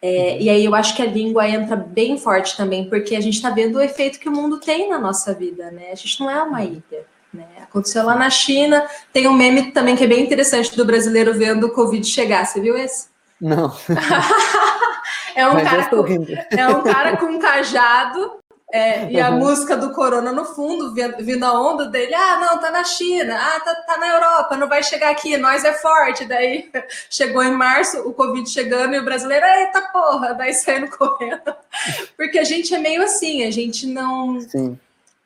É, 0.00 0.40
e 0.40 0.48
aí 0.48 0.64
eu 0.64 0.74
acho 0.74 0.96
que 0.96 1.02
a 1.02 1.06
língua 1.06 1.46
entra 1.46 1.76
bem 1.76 2.18
forte 2.18 2.56
também, 2.56 2.88
porque 2.88 3.14
a 3.14 3.20
gente 3.20 3.34
está 3.34 3.50
vendo 3.50 3.76
o 3.76 3.82
efeito 3.82 4.18
que 4.18 4.30
o 4.30 4.32
mundo 4.32 4.58
tem 4.58 4.88
na 4.88 4.98
nossa 4.98 5.34
vida, 5.34 5.70
né? 5.70 5.92
A 5.92 5.94
gente 5.94 6.18
não 6.18 6.30
é 6.30 6.42
uma 6.42 6.64
ilha. 6.64 7.06
Né? 7.32 7.46
Aconteceu 7.62 8.04
lá 8.04 8.14
na 8.14 8.30
China. 8.30 8.86
Tem 9.12 9.26
um 9.26 9.32
meme 9.32 9.72
também 9.72 9.96
que 9.96 10.04
é 10.04 10.06
bem 10.06 10.22
interessante 10.22 10.76
do 10.76 10.84
brasileiro 10.84 11.34
vendo 11.34 11.66
o 11.66 11.72
Covid 11.72 12.06
chegar. 12.06 12.44
Você 12.44 12.60
viu 12.60 12.76
esse? 12.76 13.08
Não. 13.40 13.74
é, 15.34 15.46
um 15.48 15.64
cara 15.64 15.86
com, 15.86 16.04
é 16.50 16.68
um 16.68 16.82
cara 16.82 17.16
com 17.16 17.26
um 17.26 17.38
cajado 17.38 18.42
é, 18.72 19.10
e 19.10 19.20
a 19.20 19.30
uhum. 19.30 19.38
música 19.38 19.76
do 19.76 19.92
Corona 19.92 20.32
no 20.32 20.46
fundo, 20.46 20.94
vindo 21.20 21.44
a 21.44 21.60
onda 21.60 21.84
dele, 21.84 22.14
ah, 22.14 22.38
não, 22.40 22.58
tá 22.58 22.70
na 22.70 22.82
China, 22.84 23.36
ah, 23.38 23.60
tá, 23.60 23.74
tá, 23.74 23.98
na 23.98 24.08
Europa, 24.08 24.56
não 24.56 24.66
vai 24.66 24.82
chegar 24.82 25.10
aqui, 25.10 25.36
nós 25.36 25.62
é 25.62 25.74
forte. 25.74 26.24
Daí 26.24 26.70
chegou 27.10 27.42
em 27.42 27.50
março, 27.50 28.00
o 28.00 28.14
Covid 28.14 28.48
chegando 28.48 28.94
e 28.94 28.98
o 28.98 29.04
brasileiro, 29.04 29.44
eita 29.44 29.82
porra, 29.92 30.32
daí 30.32 30.54
saindo 30.54 30.88
correndo. 30.88 31.54
Porque 32.16 32.38
a 32.38 32.44
gente 32.44 32.74
é 32.74 32.78
meio 32.78 33.02
assim, 33.02 33.44
a 33.44 33.50
gente 33.50 33.86
não. 33.86 34.40
Sim 34.40 34.78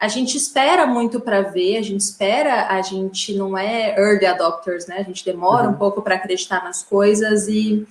a 0.07 0.09
gente 0.09 0.37
espera 0.37 0.87
muito 0.87 1.21
para 1.21 1.43
ver, 1.43 1.79
a 1.79 1.83
gente 1.83 2.01
espera, 2.01 2.69
a 2.69 2.81
gente 2.81 3.35
não 3.35 3.59
é 3.59 3.99
early 3.99 4.25
adopters, 4.25 4.87
né? 4.87 4.99
A 4.99 5.03
gente 5.03 5.25
demora 5.25 5.65
uhum. 5.65 5.75
um 5.75 5.77
pouco 5.77 6.01
para 6.01 6.15
acreditar 6.15 6.63
nas 6.63 6.83
coisas 6.83 7.49
e 7.49 7.87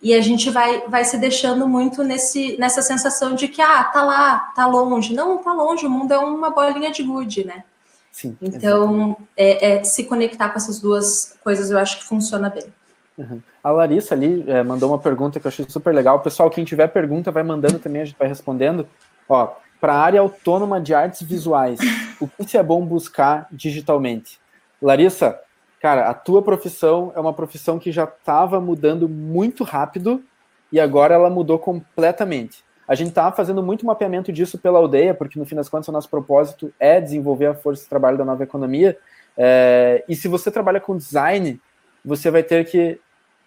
e 0.00 0.14
a 0.14 0.20
gente 0.20 0.48
vai, 0.48 0.86
vai 0.86 1.04
se 1.04 1.18
deixando 1.18 1.66
muito 1.66 2.04
nesse, 2.04 2.56
nessa 2.56 2.80
sensação 2.80 3.34
de 3.34 3.48
que, 3.48 3.60
ah, 3.60 3.82
tá 3.82 4.04
lá, 4.04 4.38
tá 4.54 4.64
longe. 4.64 5.12
Não, 5.12 5.38
tá 5.38 5.52
longe, 5.52 5.84
o 5.86 5.90
mundo 5.90 6.14
é 6.14 6.18
uma 6.18 6.50
bolinha 6.50 6.92
de 6.92 7.02
gude, 7.02 7.44
né? 7.44 7.64
Sim. 8.12 8.36
Então, 8.40 9.16
é, 9.36 9.78
é, 9.78 9.82
se 9.82 10.04
conectar 10.04 10.50
com 10.50 10.56
essas 10.56 10.80
duas 10.80 11.36
coisas, 11.42 11.72
eu 11.72 11.78
acho 11.80 11.98
que 11.98 12.04
funciona 12.04 12.48
bem. 12.48 12.72
Uhum. 13.18 13.42
A 13.62 13.72
Larissa 13.72 14.14
ali 14.14 14.44
é, 14.46 14.62
mandou 14.62 14.90
uma 14.90 15.00
pergunta 15.00 15.40
que 15.40 15.48
eu 15.48 15.48
achei 15.48 15.66
super 15.68 15.92
legal. 15.92 16.20
Pessoal, 16.20 16.48
quem 16.48 16.64
tiver 16.64 16.86
pergunta, 16.86 17.32
vai 17.32 17.42
mandando 17.42 17.80
também, 17.80 18.02
a 18.02 18.04
gente 18.04 18.16
vai 18.16 18.28
respondendo. 18.28 18.86
Ó, 19.28 19.52
para 19.80 19.94
a 19.94 20.00
área 20.00 20.20
autônoma 20.20 20.80
de 20.80 20.94
artes 20.94 21.22
visuais, 21.22 21.78
o 22.20 22.28
que 22.28 22.56
é 22.56 22.62
bom 22.62 22.84
buscar 22.84 23.46
digitalmente? 23.50 24.40
Larissa, 24.80 25.38
cara, 25.80 26.08
a 26.08 26.14
tua 26.14 26.42
profissão 26.42 27.12
é 27.14 27.20
uma 27.20 27.32
profissão 27.32 27.78
que 27.78 27.92
já 27.92 28.04
estava 28.04 28.60
mudando 28.60 29.08
muito 29.08 29.64
rápido 29.64 30.22
e 30.72 30.78
agora 30.78 31.14
ela 31.14 31.30
mudou 31.30 31.58
completamente. 31.58 32.62
A 32.86 32.94
gente 32.94 33.08
está 33.08 33.30
fazendo 33.30 33.62
muito 33.62 33.84
mapeamento 33.84 34.32
disso 34.32 34.56
pela 34.56 34.78
aldeia, 34.78 35.12
porque 35.12 35.38
no 35.38 35.44
fim 35.44 35.54
das 35.54 35.68
contas 35.68 35.88
o 35.88 35.92
nosso 35.92 36.08
propósito 36.08 36.72
é 36.80 37.00
desenvolver 37.00 37.46
a 37.46 37.54
força 37.54 37.82
de 37.82 37.88
trabalho 37.88 38.16
da 38.16 38.24
nova 38.24 38.42
economia. 38.42 38.96
É, 39.36 40.02
e 40.08 40.16
se 40.16 40.26
você 40.26 40.50
trabalha 40.50 40.80
com 40.80 40.96
design, 40.96 41.60
você 42.02 42.30
vai 42.30 42.42
ter 42.42 42.64
que. 42.64 42.98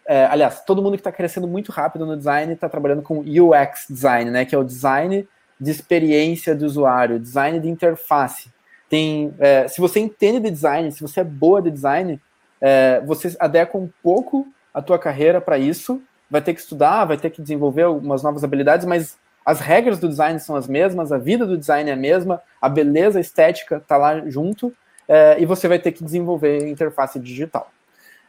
É, 0.05 0.25
aliás, 0.25 0.63
todo 0.63 0.81
mundo 0.81 0.93
que 0.93 0.99
está 0.99 1.11
crescendo 1.11 1.47
muito 1.47 1.71
rápido 1.71 2.05
no 2.05 2.15
design 2.15 2.53
está 2.53 2.69
trabalhando 2.69 3.01
com 3.01 3.19
UX 3.19 3.87
design, 3.89 4.29
né? 4.29 4.45
Que 4.45 4.53
é 4.53 4.57
o 4.57 4.63
design 4.63 5.27
de 5.61 5.71
experiência 5.71 6.55
do 6.55 6.65
usuário, 6.65 7.19
design 7.19 7.59
de 7.59 7.69
interface 7.69 8.49
tem, 8.91 9.33
é, 9.39 9.69
se 9.69 9.79
você 9.79 10.01
entende 10.01 10.41
de 10.41 10.51
design, 10.51 10.91
se 10.91 11.01
você 11.01 11.21
é 11.21 11.23
boa 11.23 11.61
de 11.61 11.71
design, 11.71 12.19
é, 12.59 13.01
você 13.05 13.33
adequa 13.39 13.77
um 13.79 13.89
pouco 14.03 14.45
a 14.73 14.81
tua 14.81 14.99
carreira 14.99 15.39
para 15.39 15.57
isso, 15.57 16.01
vai 16.29 16.41
ter 16.41 16.53
que 16.53 16.59
estudar, 16.59 17.05
vai 17.05 17.15
ter 17.15 17.29
que 17.29 17.41
desenvolver 17.41 17.85
umas 17.85 18.21
novas 18.21 18.43
habilidades, 18.43 18.85
mas 18.85 19.17
as 19.45 19.61
regras 19.61 19.97
do 19.97 20.09
design 20.09 20.37
são 20.41 20.57
as 20.57 20.67
mesmas, 20.67 21.13
a 21.13 21.17
vida 21.17 21.45
do 21.45 21.57
design 21.57 21.89
é 21.89 21.93
a 21.93 21.95
mesma, 21.95 22.41
a 22.61 22.67
beleza 22.67 23.17
a 23.17 23.21
estética 23.21 23.77
está 23.77 23.95
lá 23.95 24.29
junto, 24.29 24.73
é, 25.07 25.41
e 25.41 25.45
você 25.45 25.69
vai 25.69 25.79
ter 25.79 25.93
que 25.93 26.03
desenvolver 26.03 26.67
interface 26.67 27.17
digital. 27.17 27.71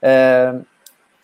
É, 0.00 0.54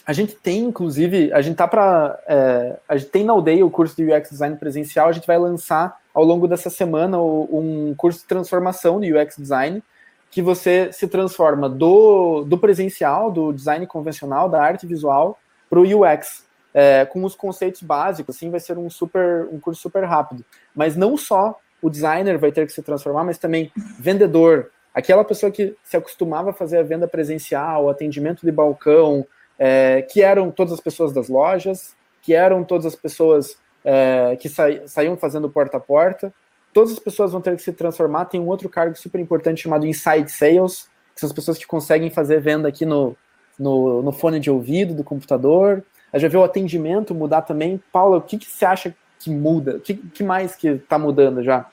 a 0.08 0.12
gente 0.14 0.34
tem, 0.34 0.60
inclusive, 0.60 1.30
a 1.34 1.42
gente 1.42 1.56
tá 1.56 1.68
para, 1.68 2.18
é, 2.26 2.78
a 2.88 2.96
gente 2.96 3.10
tem 3.10 3.24
na 3.24 3.34
aldeia 3.34 3.66
o 3.66 3.70
curso 3.70 3.94
de 3.94 4.10
UX 4.10 4.30
Design 4.30 4.56
presencial, 4.56 5.06
a 5.06 5.12
gente 5.12 5.26
vai 5.26 5.38
lançar 5.38 5.98
ao 6.14 6.24
longo 6.24 6.48
dessa 6.48 6.70
semana 6.70 7.20
um 7.20 7.94
curso 7.94 8.20
de 8.20 8.24
transformação 8.24 8.98
de 8.98 9.14
UX 9.14 9.36
Design, 9.36 9.82
que 10.30 10.40
você 10.40 10.90
se 10.94 11.06
transforma 11.08 11.68
do, 11.68 12.42
do 12.44 12.56
presencial, 12.56 13.30
do 13.30 13.52
design 13.52 13.86
convencional, 13.86 14.48
da 14.48 14.62
arte 14.62 14.86
visual, 14.86 15.38
para 15.68 15.78
o 15.78 15.82
UX, 15.82 16.46
é, 16.72 17.04
com 17.04 17.22
os 17.22 17.34
conceitos 17.34 17.82
básicos, 17.82 18.34
assim, 18.34 18.50
vai 18.50 18.60
ser 18.60 18.78
um 18.78 18.88
super 18.88 19.46
um 19.52 19.60
curso 19.60 19.82
super 19.82 20.04
rápido. 20.04 20.42
Mas 20.74 20.96
não 20.96 21.18
só 21.18 21.58
o 21.82 21.90
designer 21.90 22.38
vai 22.38 22.50
ter 22.50 22.66
que 22.66 22.72
se 22.72 22.82
transformar, 22.82 23.24
mas 23.24 23.36
também 23.36 23.70
vendedor, 24.00 24.70
aquela 24.94 25.22
pessoa 25.22 25.52
que 25.52 25.76
se 25.84 25.98
acostumava 25.98 26.48
a 26.48 26.54
fazer 26.54 26.78
a 26.78 26.82
venda 26.82 27.06
presencial, 27.06 27.90
atendimento 27.90 28.46
de 28.46 28.50
balcão, 28.50 29.26
é, 29.58 30.02
que 30.02 30.22
eram 30.22 30.50
todas 30.50 30.72
as 30.72 30.80
pessoas 30.80 31.12
das 31.12 31.28
lojas, 31.28 31.94
que 32.22 32.34
eram 32.34 32.62
todas 32.62 32.86
as 32.86 32.94
pessoas 32.94 33.56
é, 33.84 34.36
que 34.36 34.48
sa 34.48 34.66
saíam 34.86 35.16
fazendo 35.16 35.48
porta 35.48 35.78
a 35.78 35.80
porta. 35.80 36.32
Todas 36.72 36.92
as 36.92 36.98
pessoas 36.98 37.32
vão 37.32 37.40
ter 37.40 37.56
que 37.56 37.62
se 37.62 37.72
transformar. 37.72 38.26
Tem 38.26 38.40
um 38.40 38.46
outro 38.46 38.68
cargo 38.68 38.96
super 38.96 39.20
importante 39.20 39.62
chamado 39.62 39.86
Inside 39.86 40.30
Sales, 40.30 40.88
que 41.14 41.20
são 41.20 41.26
as 41.26 41.32
pessoas 41.32 41.58
que 41.58 41.66
conseguem 41.66 42.10
fazer 42.10 42.40
venda 42.40 42.68
aqui 42.68 42.84
no, 42.86 43.16
no, 43.58 44.02
no 44.02 44.12
fone 44.12 44.38
de 44.38 44.50
ouvido 44.50 44.94
do 44.94 45.02
computador. 45.02 45.82
A 46.12 46.18
gente 46.18 46.30
viu 46.30 46.40
o 46.40 46.44
atendimento 46.44 47.14
mudar 47.14 47.42
também. 47.42 47.82
Paula, 47.92 48.18
o 48.18 48.22
que, 48.22 48.38
que 48.38 48.46
você 48.46 48.64
acha 48.64 48.94
que 49.18 49.30
muda? 49.30 49.76
O 49.76 49.80
que, 49.80 49.94
que 49.94 50.22
mais 50.22 50.54
que 50.54 50.68
está 50.68 50.98
mudando 50.98 51.42
já? 51.42 51.66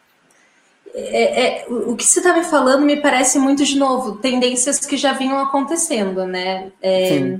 É, 0.97 1.45
é, 1.45 1.65
o 1.67 1.93
que 1.93 2.05
você 2.05 2.19
está 2.19 2.33
me 2.33 2.43
falando 2.43 2.85
me 2.85 2.95
parece 2.95 3.37
muito, 3.37 3.65
de 3.65 3.77
novo, 3.77 4.15
tendências 4.15 4.79
que 4.79 4.95
já 4.95 5.11
vinham 5.11 5.37
acontecendo, 5.39 6.25
né? 6.25 6.71
É, 6.81 7.37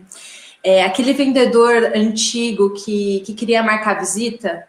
é, 0.61 0.83
aquele 0.83 1.13
vendedor 1.13 1.91
antigo 1.95 2.71
que, 2.71 3.21
que 3.21 3.33
queria 3.33 3.63
marcar 3.63 3.97
visita, 3.97 4.67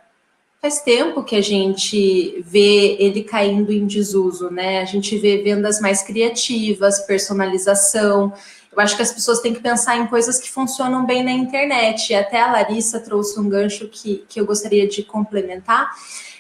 faz 0.62 0.81
tempo 0.81 1.25
que 1.25 1.35
a 1.35 1.40
gente 1.40 2.45
vê 2.47 2.97
ele 3.00 3.25
caindo 3.25 3.73
em 3.73 3.87
desuso, 3.87 4.50
né? 4.50 4.81
A 4.81 4.85
gente 4.85 5.19
vê 5.19 5.38
vendas 5.38 5.81
mais 5.81 6.02
criativas, 6.02 7.00
personalização. 7.00 8.33
Eu 8.76 8.83
acho 8.83 8.95
que 8.95 9.02
as 9.02 9.12
pessoas 9.12 9.40
têm 9.40 9.54
que 9.54 9.61
pensar 9.61 9.97
em 9.97 10.06
coisas 10.06 10.38
que 10.38 10.50
funcionam 10.50 11.06
bem 11.06 11.25
na 11.25 11.33
internet. 11.33 12.14
Até 12.14 12.42
a 12.42 12.52
Larissa 12.52 13.00
trouxe 13.00 13.40
um 13.40 13.49
gancho 13.49 13.88
que, 13.88 14.25
que 14.28 14.38
eu 14.38 14.45
gostaria 14.45 14.87
de 14.87 15.02
complementar. 15.02 15.90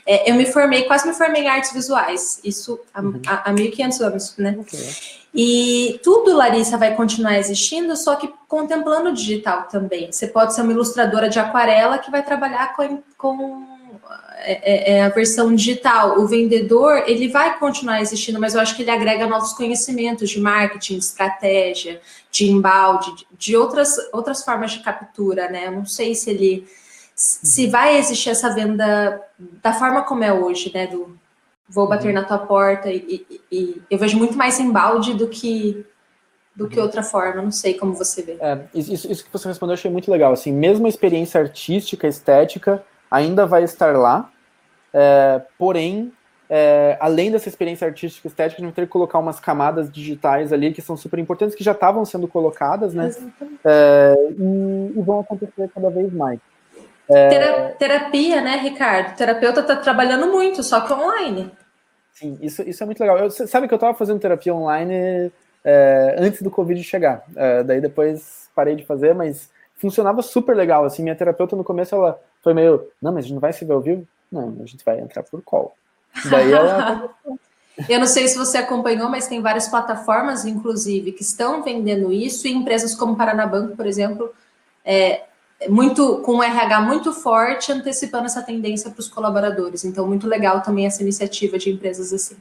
É, 0.06 0.30
eu 0.30 0.34
me 0.34 0.44
formei, 0.46 0.82
quase 0.84 1.08
me 1.08 1.14
formei 1.14 1.42
em 1.42 1.48
artes 1.48 1.72
visuais, 1.72 2.38
isso 2.44 2.78
há, 2.94 3.00
uhum. 3.00 3.20
há, 3.26 3.50
há 3.50 3.52
1.500 3.52 4.00
anos, 4.02 4.34
né? 4.38 4.54
Okay. 4.60 4.88
E 5.34 6.00
tudo, 6.02 6.34
Larissa, 6.34 6.78
vai 6.78 6.94
continuar 6.94 7.36
existindo, 7.38 7.96
só 7.96 8.14
que 8.14 8.32
contemplando 8.46 9.10
o 9.10 9.12
digital 9.12 9.64
também. 9.64 10.12
Você 10.12 10.28
pode 10.28 10.54
ser 10.54 10.62
uma 10.62 10.72
ilustradora 10.72 11.28
de 11.28 11.40
aquarela 11.40 11.98
que 11.98 12.10
vai 12.10 12.22
trabalhar 12.22 12.76
com, 12.76 13.02
com 13.18 13.75
é, 14.38 14.92
é, 14.92 14.92
é, 14.98 15.04
a 15.04 15.08
versão 15.08 15.54
digital. 15.54 16.20
O 16.20 16.26
vendedor, 16.26 17.02
ele 17.06 17.28
vai 17.28 17.58
continuar 17.58 18.00
existindo, 18.00 18.40
mas 18.40 18.54
eu 18.54 18.60
acho 18.60 18.76
que 18.76 18.82
ele 18.82 18.90
agrega 18.90 19.26
novos 19.26 19.52
conhecimentos 19.52 20.30
de 20.30 20.40
marketing, 20.40 20.98
de 20.98 21.04
estratégia, 21.04 22.00
de 22.30 22.50
embalde, 22.50 23.14
de, 23.16 23.26
de 23.36 23.56
outras, 23.56 23.96
outras 24.12 24.44
formas 24.44 24.72
de 24.72 24.80
captura, 24.80 25.48
né? 25.48 25.66
Eu 25.66 25.72
não 25.72 25.86
sei 25.86 26.14
se 26.14 26.30
ele 26.30 26.66
se 27.14 27.66
vai 27.66 27.96
existir 27.96 28.28
essa 28.28 28.54
venda 28.54 29.20
da 29.62 29.72
forma 29.72 30.02
como 30.02 30.22
é 30.22 30.32
hoje, 30.32 30.70
né? 30.72 30.86
Do, 30.86 31.18
vou 31.68 31.88
bater 31.88 32.08
uhum. 32.08 32.14
na 32.14 32.24
tua 32.24 32.38
porta 32.38 32.90
e, 32.90 33.24
e, 33.28 33.40
e, 33.50 33.82
eu 33.90 33.98
vejo 33.98 34.18
muito 34.18 34.36
mais 34.36 34.60
embalde 34.60 35.14
do 35.14 35.26
que 35.26 35.84
do 36.54 36.68
que 36.68 36.80
outra 36.80 37.02
forma, 37.02 37.42
não 37.42 37.52
sei 37.52 37.74
como 37.74 37.92
você 37.92 38.22
vê. 38.22 38.38
É, 38.40 38.58
isso, 38.74 39.12
isso 39.12 39.24
que 39.24 39.30
você 39.30 39.46
respondeu 39.46 39.72
eu 39.72 39.78
achei 39.78 39.90
muito 39.90 40.10
legal, 40.10 40.32
assim, 40.32 40.50
mesmo 40.50 40.86
a 40.86 40.88
experiência 40.88 41.38
artística, 41.38 42.08
estética, 42.08 42.82
ainda 43.10 43.46
vai 43.46 43.64
estar 43.64 43.96
lá, 43.96 44.30
é, 44.92 45.42
porém, 45.58 46.12
é, 46.48 46.96
além 47.00 47.30
dessa 47.30 47.48
experiência 47.48 47.86
artística 47.86 48.26
e 48.26 48.30
estética, 48.30 48.60
a 48.60 48.64
gente 48.64 48.74
vai 48.74 48.84
ter 48.84 48.86
que 48.86 48.92
colocar 48.92 49.18
umas 49.18 49.40
camadas 49.40 49.90
digitais 49.90 50.52
ali 50.52 50.72
que 50.72 50.82
são 50.82 50.96
super 50.96 51.18
importantes, 51.18 51.54
que 51.54 51.64
já 51.64 51.72
estavam 51.72 52.04
sendo 52.04 52.28
colocadas, 52.28 52.94
né, 52.94 53.10
é, 53.64 54.14
e, 54.38 54.98
e 54.98 55.02
vão 55.02 55.20
acontecer 55.20 55.70
cada 55.74 55.90
vez 55.90 56.12
mais. 56.12 56.38
É... 57.08 57.74
Terapia, 57.78 58.40
né, 58.40 58.56
Ricardo? 58.56 59.12
O 59.12 59.16
terapeuta 59.16 59.60
está 59.60 59.76
trabalhando 59.76 60.26
muito, 60.26 60.62
só 60.62 60.80
que 60.80 60.92
online. 60.92 61.52
Sim, 62.12 62.38
isso, 62.40 62.62
isso 62.62 62.82
é 62.82 62.86
muito 62.86 62.98
legal. 62.98 63.18
Eu, 63.18 63.30
sabe 63.30 63.68
que 63.68 63.74
eu 63.74 63.76
estava 63.76 63.96
fazendo 63.96 64.18
terapia 64.18 64.54
online 64.54 65.30
é, 65.62 66.16
antes 66.18 66.40
do 66.40 66.50
Covid 66.50 66.82
chegar. 66.82 67.22
É, 67.36 67.62
daí 67.62 67.80
depois 67.80 68.48
parei 68.54 68.74
de 68.74 68.86
fazer, 68.86 69.14
mas 69.14 69.50
funcionava 69.74 70.22
super 70.22 70.56
legal. 70.56 70.84
Assim, 70.84 71.02
minha 71.02 71.14
terapeuta 71.14 71.54
no 71.54 71.62
começo 71.62 71.94
ela 71.94 72.18
foi 72.46 72.54
meio, 72.54 72.86
não, 73.02 73.12
mas 73.12 73.24
a 73.24 73.26
gente 73.26 73.34
não 73.34 73.40
vai 73.40 73.52
se 73.52 73.64
ver 73.64 73.72
ao 73.72 73.80
vivo? 73.80 74.06
Não, 74.30 74.56
a 74.62 74.66
gente 74.66 74.84
vai 74.84 75.00
entrar 75.00 75.24
por 75.24 75.42
call. 75.42 75.76
Daí 76.30 76.52
ela. 76.52 77.10
Eu 77.88 77.98
não 77.98 78.06
sei 78.06 78.28
se 78.28 78.38
você 78.38 78.56
acompanhou, 78.56 79.10
mas 79.10 79.26
tem 79.26 79.42
várias 79.42 79.66
plataformas, 79.68 80.46
inclusive, 80.46 81.10
que 81.10 81.22
estão 81.22 81.62
vendendo 81.62 82.12
isso, 82.12 82.46
e 82.46 82.52
empresas 82.52 82.94
como 82.94 83.16
Paranabanco, 83.16 83.76
por 83.76 83.84
exemplo, 83.84 84.32
é, 84.82 85.24
muito 85.68 86.22
com 86.22 86.36
um 86.36 86.42
RH 86.42 86.80
muito 86.82 87.12
forte, 87.12 87.72
antecipando 87.72 88.26
essa 88.26 88.40
tendência 88.40 88.90
para 88.90 89.00
os 89.00 89.08
colaboradores. 89.08 89.84
Então, 89.84 90.06
muito 90.06 90.28
legal 90.28 90.62
também 90.62 90.86
essa 90.86 91.02
iniciativa 91.02 91.58
de 91.58 91.68
empresas 91.68 92.12
assim. 92.12 92.36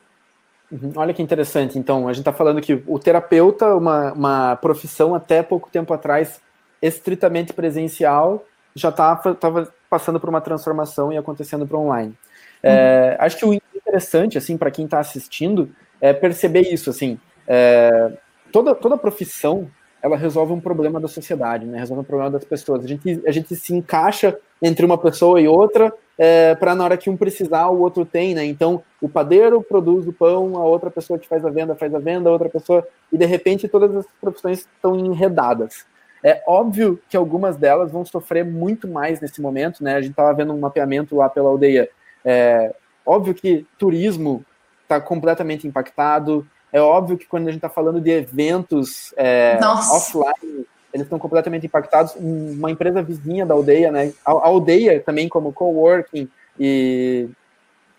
Uhum. 0.72 0.94
Olha 0.96 1.14
que 1.14 1.22
interessante. 1.22 1.80
Então, 1.80 2.08
a 2.08 2.14
gente 2.14 2.22
está 2.22 2.32
falando 2.32 2.62
que 2.62 2.82
o 2.86 3.00
terapeuta, 3.00 3.76
uma, 3.76 4.14
uma 4.14 4.56
profissão 4.56 5.16
até 5.16 5.42
pouco 5.42 5.68
tempo 5.70 5.94
atrás 5.94 6.40
estritamente 6.82 7.52
presencial, 7.52 8.46
já 8.76 8.90
estava 8.90 9.74
passando 9.96 10.20
por 10.20 10.28
uma 10.28 10.42
transformação 10.42 11.14
e 11.14 11.18
acontecendo 11.18 11.66
para 11.66 11.78
online. 11.78 12.14
É, 12.62 12.70
uhum. 12.70 12.76
É, 12.76 13.18
acho 13.20 13.38
que 13.38 13.46
o 13.46 13.54
interessante, 13.54 14.38
assim, 14.38 14.58
para 14.58 14.70
quem 14.70 14.84
está 14.84 15.00
assistindo, 15.00 15.70
é 16.02 16.12
perceber 16.12 16.62
isso, 16.62 16.90
assim, 16.90 17.18
é, 17.48 18.12
toda, 18.52 18.76
toda 18.76 18.98
profissão 18.98 19.70
ela 20.02 20.18
resolve 20.18 20.52
um 20.52 20.60
problema 20.60 21.00
da 21.00 21.08
sociedade, 21.08 21.66
né? 21.66 21.80
Resolve 21.80 22.02
um 22.02 22.06
problema 22.06 22.30
das 22.30 22.44
pessoas. 22.44 22.84
A 22.84 22.88
gente, 22.88 23.24
a 23.26 23.32
gente 23.32 23.56
se 23.56 23.74
encaixa 23.74 24.38
entre 24.62 24.86
uma 24.86 25.00
pessoa 25.00 25.42
e 25.42 25.48
outra 25.48 25.92
é, 26.18 26.54
para 26.56 26.76
na 26.76 26.84
hora 26.84 26.98
que 26.98 27.10
um 27.10 27.18
precisar, 27.18 27.70
o 27.70 27.80
outro 27.80 28.06
tem, 28.06 28.36
né? 28.36 28.46
Então, 28.46 28.84
o 29.02 29.10
padeiro 29.10 29.64
produz 29.64 30.08
o 30.08 30.14
pão, 30.14 30.58
a 30.58 30.64
outra 30.64 30.92
pessoa 30.92 31.18
que 31.18 31.28
faz 31.28 31.44
a 31.44 31.50
venda 31.50 31.74
faz 31.74 31.96
a 31.96 32.00
venda, 32.00 32.30
a 32.30 32.34
outra 32.34 32.50
pessoa... 32.50 32.88
E, 33.12 33.18
de 33.18 33.26
repente, 33.26 33.68
todas 33.68 33.96
as 33.96 34.06
profissões 34.22 34.60
estão 34.60 34.96
enredadas. 34.96 35.86
É 36.28 36.42
óbvio 36.48 37.00
que 37.08 37.16
algumas 37.16 37.56
delas 37.56 37.92
vão 37.92 38.04
sofrer 38.04 38.44
muito 38.44 38.88
mais 38.88 39.22
nesse 39.22 39.40
momento, 39.40 39.84
né? 39.84 39.94
A 39.94 40.02
gente 40.02 40.10
estava 40.10 40.34
vendo 40.34 40.52
um 40.52 40.60
mapeamento 40.60 41.16
lá 41.16 41.30
pela 41.30 41.50
aldeia. 41.50 41.88
É, 42.26 42.74
óbvio 43.06 43.36
que 43.36 43.64
turismo 43.78 44.44
está 44.82 45.00
completamente 45.00 45.68
impactado, 45.68 46.44
é 46.74 46.82
óbvio 46.82 47.16
que 47.16 47.28
quando 47.28 47.48
a 47.48 47.52
gente 47.52 47.60
está 47.60 47.70
falando 47.70 48.02
de 48.02 48.10
eventos 48.10 49.14
é, 49.16 49.60
offline, 49.64 50.66
eles 50.92 51.06
estão 51.06 51.20
completamente 51.20 51.68
impactados. 51.68 52.16
Uma 52.16 52.72
empresa 52.72 53.04
vizinha 53.04 53.46
da 53.46 53.54
aldeia, 53.54 53.92
né? 53.92 54.12
A, 54.26 54.32
aldeia 54.32 55.00
também, 55.00 55.30
como 55.30 55.54
coworking 55.54 56.28
e, 56.60 57.30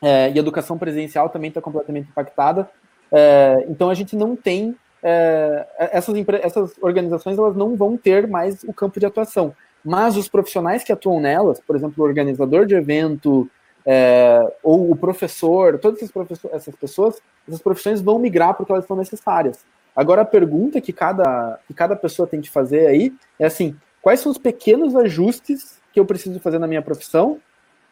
é, 0.02 0.32
e 0.32 0.38
educação 0.38 0.76
presencial, 0.76 1.28
também 1.28 1.48
está 1.48 1.60
completamente 1.60 2.08
impactada. 2.08 2.68
É, 3.12 3.64
então 3.68 3.88
a 3.88 3.94
gente 3.94 4.16
não 4.16 4.34
tem 4.34 4.74
é, 5.08 5.68
essas, 5.78 6.16
essas 6.42 6.72
organizações 6.80 7.38
elas 7.38 7.54
não 7.54 7.76
vão 7.76 7.96
ter 7.96 8.26
mais 8.26 8.64
o 8.64 8.72
campo 8.72 8.98
de 8.98 9.06
atuação. 9.06 9.54
Mas 9.84 10.16
os 10.16 10.28
profissionais 10.28 10.82
que 10.82 10.90
atuam 10.92 11.20
nelas, 11.20 11.60
por 11.60 11.76
exemplo, 11.76 12.02
o 12.02 12.06
organizador 12.06 12.66
de 12.66 12.74
evento, 12.74 13.48
é, 13.86 14.52
ou 14.64 14.90
o 14.90 14.96
professor, 14.96 15.78
todas 15.78 16.02
essas, 16.02 16.44
essas 16.52 16.74
pessoas, 16.74 17.22
essas 17.46 17.62
profissões 17.62 18.00
vão 18.00 18.18
migrar 18.18 18.54
porque 18.54 18.72
elas 18.72 18.84
são 18.84 18.96
necessárias. 18.96 19.64
Agora, 19.94 20.22
a 20.22 20.24
pergunta 20.24 20.80
que 20.80 20.92
cada, 20.92 21.60
que 21.68 21.72
cada 21.72 21.94
pessoa 21.94 22.26
tem 22.26 22.40
que 22.40 22.50
fazer 22.50 22.88
aí 22.88 23.14
é 23.38 23.46
assim: 23.46 23.76
quais 24.02 24.18
são 24.18 24.32
os 24.32 24.38
pequenos 24.38 24.96
ajustes 24.96 25.78
que 25.92 26.00
eu 26.00 26.04
preciso 26.04 26.40
fazer 26.40 26.58
na 26.58 26.66
minha 26.66 26.82
profissão 26.82 27.38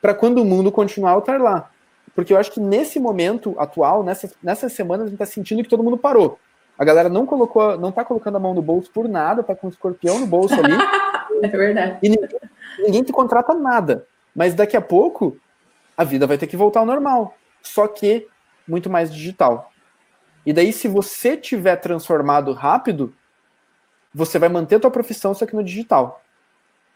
para 0.02 0.14
quando 0.14 0.38
o 0.38 0.44
mundo 0.44 0.72
continuar 0.72 1.14
a 1.14 1.18
estar 1.18 1.40
lá? 1.40 1.70
Porque 2.12 2.32
eu 2.32 2.38
acho 2.38 2.50
que 2.50 2.60
nesse 2.60 2.98
momento 2.98 3.54
atual, 3.56 4.02
nessas, 4.02 4.34
nessas 4.42 4.72
semanas, 4.72 5.06
a 5.06 5.10
gente 5.10 5.14
está 5.14 5.26
sentindo 5.26 5.62
que 5.62 5.68
todo 5.68 5.84
mundo 5.84 5.96
parou. 5.96 6.40
A 6.78 6.84
galera 6.84 7.08
não 7.08 7.24
colocou, 7.24 7.78
não 7.78 7.92
tá 7.92 8.04
colocando 8.04 8.36
a 8.36 8.40
mão 8.40 8.54
no 8.54 8.62
bolso 8.62 8.90
por 8.90 9.08
nada, 9.08 9.42
tá 9.42 9.54
com 9.54 9.68
um 9.68 9.70
escorpião 9.70 10.18
no 10.18 10.26
bolso 10.26 10.54
ali. 10.54 10.72
é 11.42 11.48
verdade. 11.48 11.98
E 12.02 12.08
ninguém, 12.08 12.28
ninguém 12.78 13.02
te 13.02 13.12
contrata 13.12 13.54
nada. 13.54 14.06
Mas 14.34 14.54
daqui 14.54 14.76
a 14.76 14.80
pouco, 14.80 15.36
a 15.96 16.02
vida 16.02 16.26
vai 16.26 16.36
ter 16.36 16.46
que 16.46 16.56
voltar 16.56 16.80
ao 16.80 16.86
normal. 16.86 17.36
Só 17.62 17.86
que 17.86 18.26
muito 18.66 18.90
mais 18.90 19.12
digital. 19.12 19.72
E 20.44 20.52
daí, 20.52 20.72
se 20.72 20.88
você 20.88 21.36
tiver 21.36 21.76
transformado 21.76 22.52
rápido, 22.52 23.14
você 24.12 24.38
vai 24.38 24.48
manter 24.48 24.76
a 24.76 24.80
tua 24.80 24.90
profissão, 24.90 25.34
só 25.34 25.46
que 25.46 25.56
no 25.56 25.64
digital. 25.64 26.22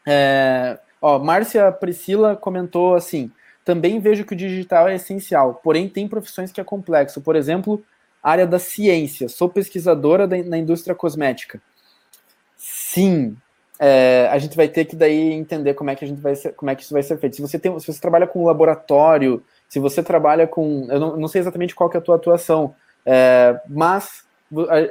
É, 0.06 0.78
ó, 1.00 1.18
Márcia 1.18 1.70
Priscila 1.72 2.36
comentou 2.36 2.94
assim: 2.94 3.30
também 3.64 4.00
vejo 4.00 4.24
que 4.24 4.34
o 4.34 4.36
digital 4.36 4.88
é 4.88 4.94
essencial, 4.96 5.60
porém 5.62 5.88
tem 5.88 6.08
profissões 6.08 6.52
que 6.52 6.60
é 6.60 6.64
complexo. 6.64 7.20
Por 7.20 7.36
exemplo, 7.36 7.82
área 8.22 8.46
da 8.46 8.58
ciência. 8.58 9.28
Sou 9.28 9.48
pesquisadora 9.48 10.26
da, 10.26 10.36
na 10.42 10.58
indústria 10.58 10.94
cosmética. 10.94 11.60
Sim, 12.56 13.36
é, 13.78 14.28
a 14.30 14.38
gente 14.38 14.56
vai 14.56 14.68
ter 14.68 14.84
que 14.84 14.96
daí 14.96 15.32
entender 15.32 15.74
como 15.74 15.90
é 15.90 15.94
que 15.94 16.04
a 16.04 16.08
gente 16.08 16.20
vai 16.20 16.34
ser, 16.34 16.52
como 16.54 16.70
é 16.70 16.74
que 16.74 16.82
isso 16.82 16.92
vai 16.92 17.02
ser 17.02 17.16
feito. 17.18 17.36
Se 17.36 17.42
você 17.42 17.58
tem, 17.58 17.78
se 17.78 17.86
você 17.86 18.00
trabalha 18.00 18.26
com 18.26 18.44
laboratório, 18.44 19.42
se 19.68 19.78
você 19.78 20.02
trabalha 20.02 20.46
com, 20.46 20.86
eu 20.90 20.98
não, 20.98 21.16
não 21.16 21.28
sei 21.28 21.40
exatamente 21.40 21.74
qual 21.74 21.88
que 21.88 21.96
é 21.96 22.00
a 22.00 22.02
tua 22.02 22.16
atuação, 22.16 22.74
é, 23.06 23.60
mas 23.68 24.26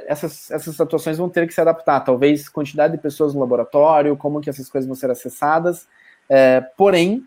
essas, 0.06 0.50
essas 0.50 0.80
atuações 0.80 1.18
vão 1.18 1.28
ter 1.28 1.46
que 1.46 1.52
se 1.52 1.60
adaptar, 1.60 2.00
talvez 2.00 2.48
quantidade 2.48 2.96
de 2.96 3.02
pessoas 3.02 3.34
no 3.34 3.40
laboratório, 3.40 4.16
como 4.16 4.40
que 4.40 4.48
essas 4.48 4.68
coisas 4.68 4.86
vão 4.86 4.94
ser 4.94 5.10
acessadas, 5.10 5.86
é, 6.28 6.60
porém, 6.76 7.26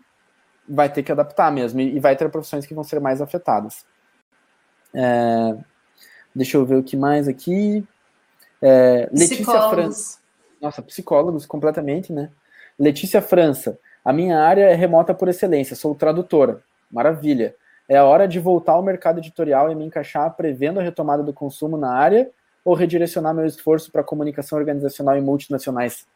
vai 0.68 0.88
ter 0.90 1.02
que 1.02 1.12
adaptar 1.12 1.52
mesmo, 1.52 1.80
e, 1.80 1.96
e, 1.96 2.00
vai 2.00 2.16
ter 2.16 2.28
profissões 2.30 2.64
que 2.64 2.74
vão 2.74 2.84
ser 2.84 3.00
mais 3.00 3.20
afetadas. 3.20 3.84
É, 4.94 5.56
deixa 6.34 6.56
eu 6.56 6.64
ver 6.64 6.76
o 6.76 6.82
que 6.82 6.96
mais 6.96 7.28
aqui. 7.28 7.86
É, 8.60 9.08
Letícia 9.12 9.70
França. 9.70 10.18
Nossa, 10.60 10.80
psicólogos 10.82 11.44
completamente, 11.46 12.12
né? 12.12 12.30
Letícia 12.78 13.20
França. 13.20 13.78
A 14.04 14.12
minha 14.12 14.40
área 14.40 14.64
é 14.64 14.74
remota 14.74 15.14
por 15.14 15.28
excelência, 15.28 15.76
sou 15.76 15.94
tradutora. 15.94 16.62
Maravilha. 16.90 17.54
É 17.88 17.96
a 17.96 18.04
hora 18.04 18.26
de 18.26 18.38
voltar 18.38 18.72
ao 18.72 18.82
mercado 18.82 19.18
editorial 19.18 19.70
e 19.70 19.74
me 19.74 19.84
encaixar 19.84 20.34
prevendo 20.34 20.80
a 20.80 20.82
retomada 20.82 21.22
do 21.22 21.32
consumo 21.32 21.76
na 21.76 21.92
área 21.92 22.30
ou 22.64 22.74
redirecionar 22.74 23.34
meu 23.34 23.44
esforço 23.44 23.90
para 23.90 24.04
comunicação 24.04 24.58
organizacional 24.58 25.16
e 25.16 25.20
multinacionais? 25.20 26.06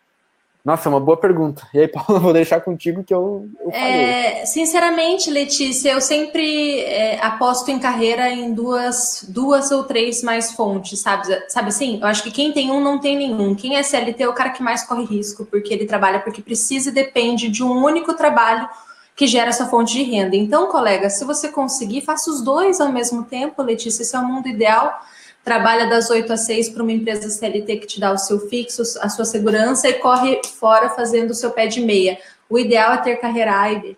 Nossa, 0.67 0.89
é 0.89 0.91
uma 0.91 0.99
boa 0.99 1.17
pergunta. 1.17 1.63
E 1.73 1.79
aí, 1.79 1.87
Paula, 1.87 2.19
vou 2.19 2.33
deixar 2.33 2.61
contigo 2.61 3.05
que 3.05 3.15
eu, 3.15 3.49
eu 3.61 3.71
é, 3.71 4.45
sinceramente, 4.45 5.31
Letícia, 5.31 5.93
eu 5.93 6.01
sempre 6.01 6.81
é, 6.81 7.25
aposto 7.25 7.71
em 7.71 7.79
carreira 7.79 8.29
em 8.31 8.53
duas, 8.53 9.25
duas 9.29 9.71
ou 9.71 9.85
três 9.85 10.25
mais 10.25 10.51
fontes, 10.51 10.99
sabe? 10.99 11.29
Sabe 11.49 11.69
assim? 11.69 12.01
Eu 12.03 12.09
acho 12.09 12.21
que 12.25 12.33
quem 12.33 12.51
tem 12.51 12.73
um 12.73 12.81
não 12.81 12.99
tem 12.99 13.17
nenhum. 13.17 13.55
Quem 13.55 13.77
é 13.77 13.83
CLT 13.85 14.25
é 14.25 14.29
o 14.29 14.35
cara 14.35 14.51
que 14.51 14.61
mais 14.61 14.83
corre 14.83 15.05
risco, 15.05 15.45
porque 15.45 15.73
ele 15.73 15.87
trabalha 15.87 16.19
porque 16.19 16.43
precisa 16.43 16.91
e 16.91 16.93
depende 16.93 17.49
de 17.49 17.63
um 17.63 17.85
único 17.85 18.13
trabalho 18.15 18.69
que 19.15 19.29
gera 19.29 19.51
essa 19.51 19.67
fonte 19.67 19.93
de 19.93 20.03
renda. 20.03 20.35
Então, 20.35 20.67
colega, 20.67 21.09
se 21.09 21.25
você 21.25 21.49
conseguir, 21.49 22.01
faça 22.01 22.29
os 22.29 22.43
dois 22.43 22.81
ao 22.81 22.91
mesmo 22.91 23.23
tempo, 23.23 23.63
Letícia, 23.63 24.03
esse 24.03 24.17
é 24.17 24.19
o 24.19 24.27
mundo 24.27 24.49
ideal. 24.49 25.01
Trabalha 25.47 25.89
das 25.89 26.11
8 26.11 26.33
às 26.33 26.41
6 26.41 26.71
para 26.71 26.83
uma 26.83 26.91
empresa 26.91 27.31
CLT 27.31 27.77
que 27.77 27.87
te 27.87 28.01
dá 28.01 28.11
o 28.11 28.19
seu 28.19 28.49
fixo, 28.49 28.83
a 29.01 29.09
sua 29.09 29.25
segurança 29.25 29.89
e 29.89 29.93
corre 29.93 30.41
fora 30.59 30.89
fazendo 30.89 31.31
o 31.31 31.35
seu 31.35 31.53
pé 31.53 31.69
de 31.69 31.81
meia. 31.81 32.19
O 32.51 32.59
ideal 32.59 32.95
é 32.95 32.97
ter 32.97 33.15
carreira 33.15 33.57
A 33.57 33.71
e 33.71 33.81
B. 33.81 33.97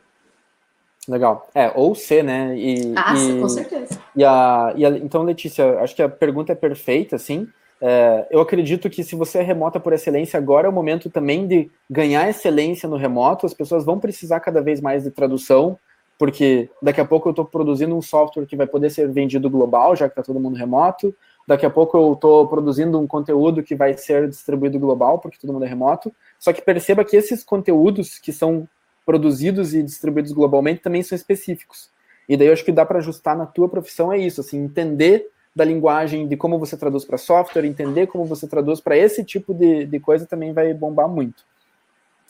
Legal. 1.09 1.49
É, 1.55 1.73
ou 1.75 1.95
C, 1.95 2.23
né? 2.23 2.55
E, 2.55 2.93
ah, 2.95 3.15
e, 3.17 3.41
com 3.41 3.49
certeza. 3.49 3.99
E 4.15 4.23
a, 4.23 4.75
e 4.77 4.85
a, 4.85 4.91
então, 4.91 5.23
Letícia, 5.23 5.81
acho 5.81 5.97
que 5.97 6.03
a 6.03 6.09
pergunta 6.11 6.53
é 6.53 6.55
perfeita, 6.55 7.17
assim. 7.17 7.49
É, 7.81 8.27
eu 8.31 8.41
acredito 8.41 8.91
que 8.91 9.03
se 9.03 9.17
você 9.17 9.39
é 9.39 9.43
remota 9.43 9.81
por 9.81 9.95
excelência, 9.95 10.37
agora 10.37 10.67
é 10.67 10.71
o 10.71 10.73
momento 10.73 11.09
também 11.09 11.47
de 11.47 11.71
ganhar 11.89 12.29
excelência 12.29 12.87
no 12.87 12.99
remoto. 12.99 13.47
As 13.47 13.55
pessoas 13.55 13.87
vão 13.87 13.99
precisar 13.99 14.41
cada 14.41 14.61
vez 14.61 14.83
mais 14.83 15.05
de 15.05 15.11
tradução, 15.11 15.79
porque 16.19 16.69
daqui 16.83 17.01
a 17.01 17.07
pouco 17.07 17.27
eu 17.27 17.33
estou 17.33 17.47
produzindo 17.47 17.97
um 17.97 18.03
software 18.03 18.45
que 18.45 18.55
vai 18.55 18.67
poder 18.67 18.91
ser 18.91 19.11
vendido 19.11 19.49
global, 19.49 19.97
já 19.97 20.09
que 20.09 20.13
está 20.13 20.23
todo 20.23 20.39
mundo 20.39 20.55
remoto. 20.55 21.15
Daqui 21.49 21.65
a 21.65 21.71
pouco 21.71 21.97
eu 21.97 22.13
estou 22.13 22.47
produzindo 22.47 23.01
um 23.01 23.07
conteúdo 23.07 23.63
que 23.63 23.75
vai 23.75 23.97
ser 23.97 24.29
distribuído 24.29 24.79
global, 24.79 25.19
porque 25.19 25.39
todo 25.41 25.51
mundo 25.51 25.65
é 25.65 25.69
remoto. 25.69 26.15
Só 26.39 26.53
que 26.53 26.61
perceba 26.61 27.07
que 27.07 27.17
esses 27.17 27.43
conteúdos 27.43 28.19
que 28.19 28.35
são 28.35 28.69
produzidos 29.07 29.73
e 29.73 29.83
distribuídos 29.83 30.33
globalmente 30.33 30.83
também 30.83 31.03
são 31.03 31.17
específicos. 31.17 31.89
E 32.29 32.37
daí 32.37 32.49
eu 32.49 32.53
acho 32.53 32.63
que 32.63 32.71
dá 32.71 32.85
para 32.85 32.99
ajustar 32.99 33.35
na 33.35 33.47
tua 33.47 33.67
profissão 33.67 34.13
é 34.13 34.19
isso, 34.19 34.43
assim, 34.43 34.63
entender 34.63 35.31
da 35.57 35.65
linguagem, 35.65 36.29
de 36.29 36.37
como 36.37 36.59
você 36.59 36.77
traduz 36.77 37.07
para 37.07 37.17
software, 37.17 37.65
entender 37.65 38.09
como 38.09 38.27
você 38.27 38.47
traduz 38.47 38.79
para 38.79 38.99
esse 38.99 39.25
tipo 39.25 39.55
de, 39.55 39.87
de 39.87 39.99
coisa 39.99 40.27
também 40.27 40.53
vai 40.53 40.75
bombar 40.75 41.09
muito. 41.09 41.45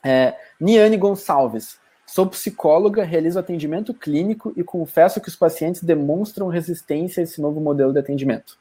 É, 0.05 0.37
Niane 0.61 0.97
Gonçalves. 0.97 1.81
Sou 2.07 2.25
psicóloga, 2.29 3.03
realizo 3.03 3.37
atendimento 3.37 3.93
clínico 3.93 4.53
e 4.57 4.63
confesso 4.63 5.21
que 5.21 5.29
os 5.29 5.35
pacientes 5.35 5.83
demonstram 5.83 6.47
resistência 6.47 7.21
a 7.21 7.25
esse 7.25 7.43
novo 7.43 7.61
modelo 7.61 7.93
de 7.93 7.99
atendimento. 7.99 8.57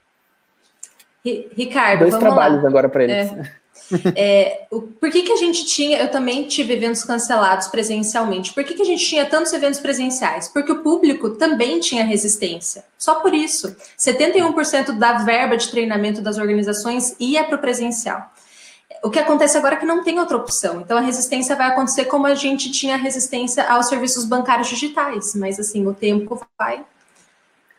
Ricardo, 1.55 2.01
dois 2.01 2.17
trabalhos 2.17 2.61
lá. 2.63 2.69
agora 2.69 2.89
para 2.89 3.03
eles. 3.03 3.31
É. 3.31 3.67
É, 4.15 4.67
o, 4.69 4.81
por 4.81 5.09
que, 5.09 5.21
que 5.21 5.31
a 5.31 5.37
gente 5.37 5.65
tinha, 5.65 5.99
eu 5.99 6.11
também 6.11 6.43
tive 6.47 6.73
eventos 6.73 7.03
cancelados 7.03 7.67
presencialmente. 7.67 8.53
Por 8.53 8.63
que, 8.63 8.73
que 8.73 8.81
a 8.81 8.85
gente 8.85 9.05
tinha 9.05 9.25
tantos 9.25 9.53
eventos 9.53 9.79
presenciais? 9.79 10.47
Porque 10.49 10.71
o 10.71 10.81
público 10.81 11.31
também 11.31 11.79
tinha 11.79 12.03
resistência. 12.03 12.83
Só 12.97 13.15
por 13.15 13.33
isso. 13.33 13.75
71% 13.97 14.97
da 14.97 15.19
verba 15.19 15.55
de 15.55 15.69
treinamento 15.69 16.21
das 16.21 16.37
organizações 16.37 17.15
ia 17.19 17.43
para 17.43 17.55
o 17.55 17.59
presencial. 17.59 18.31
O 19.03 19.09
que 19.09 19.19
acontece 19.19 19.57
agora 19.57 19.75
é 19.75 19.77
que 19.77 19.85
não 19.85 20.03
tem 20.03 20.19
outra 20.19 20.37
opção. 20.37 20.81
Então 20.81 20.97
a 20.97 21.01
resistência 21.01 21.55
vai 21.55 21.67
acontecer 21.67 22.05
como 22.05 22.25
a 22.25 22.35
gente 22.35 22.71
tinha 22.71 22.97
resistência 22.97 23.63
aos 23.69 23.87
serviços 23.87 24.25
bancários 24.25 24.67
digitais. 24.67 25.35
Mas 25.35 25.59
assim, 25.59 25.85
o 25.85 25.93
tempo 25.93 26.39
vai 26.57 26.83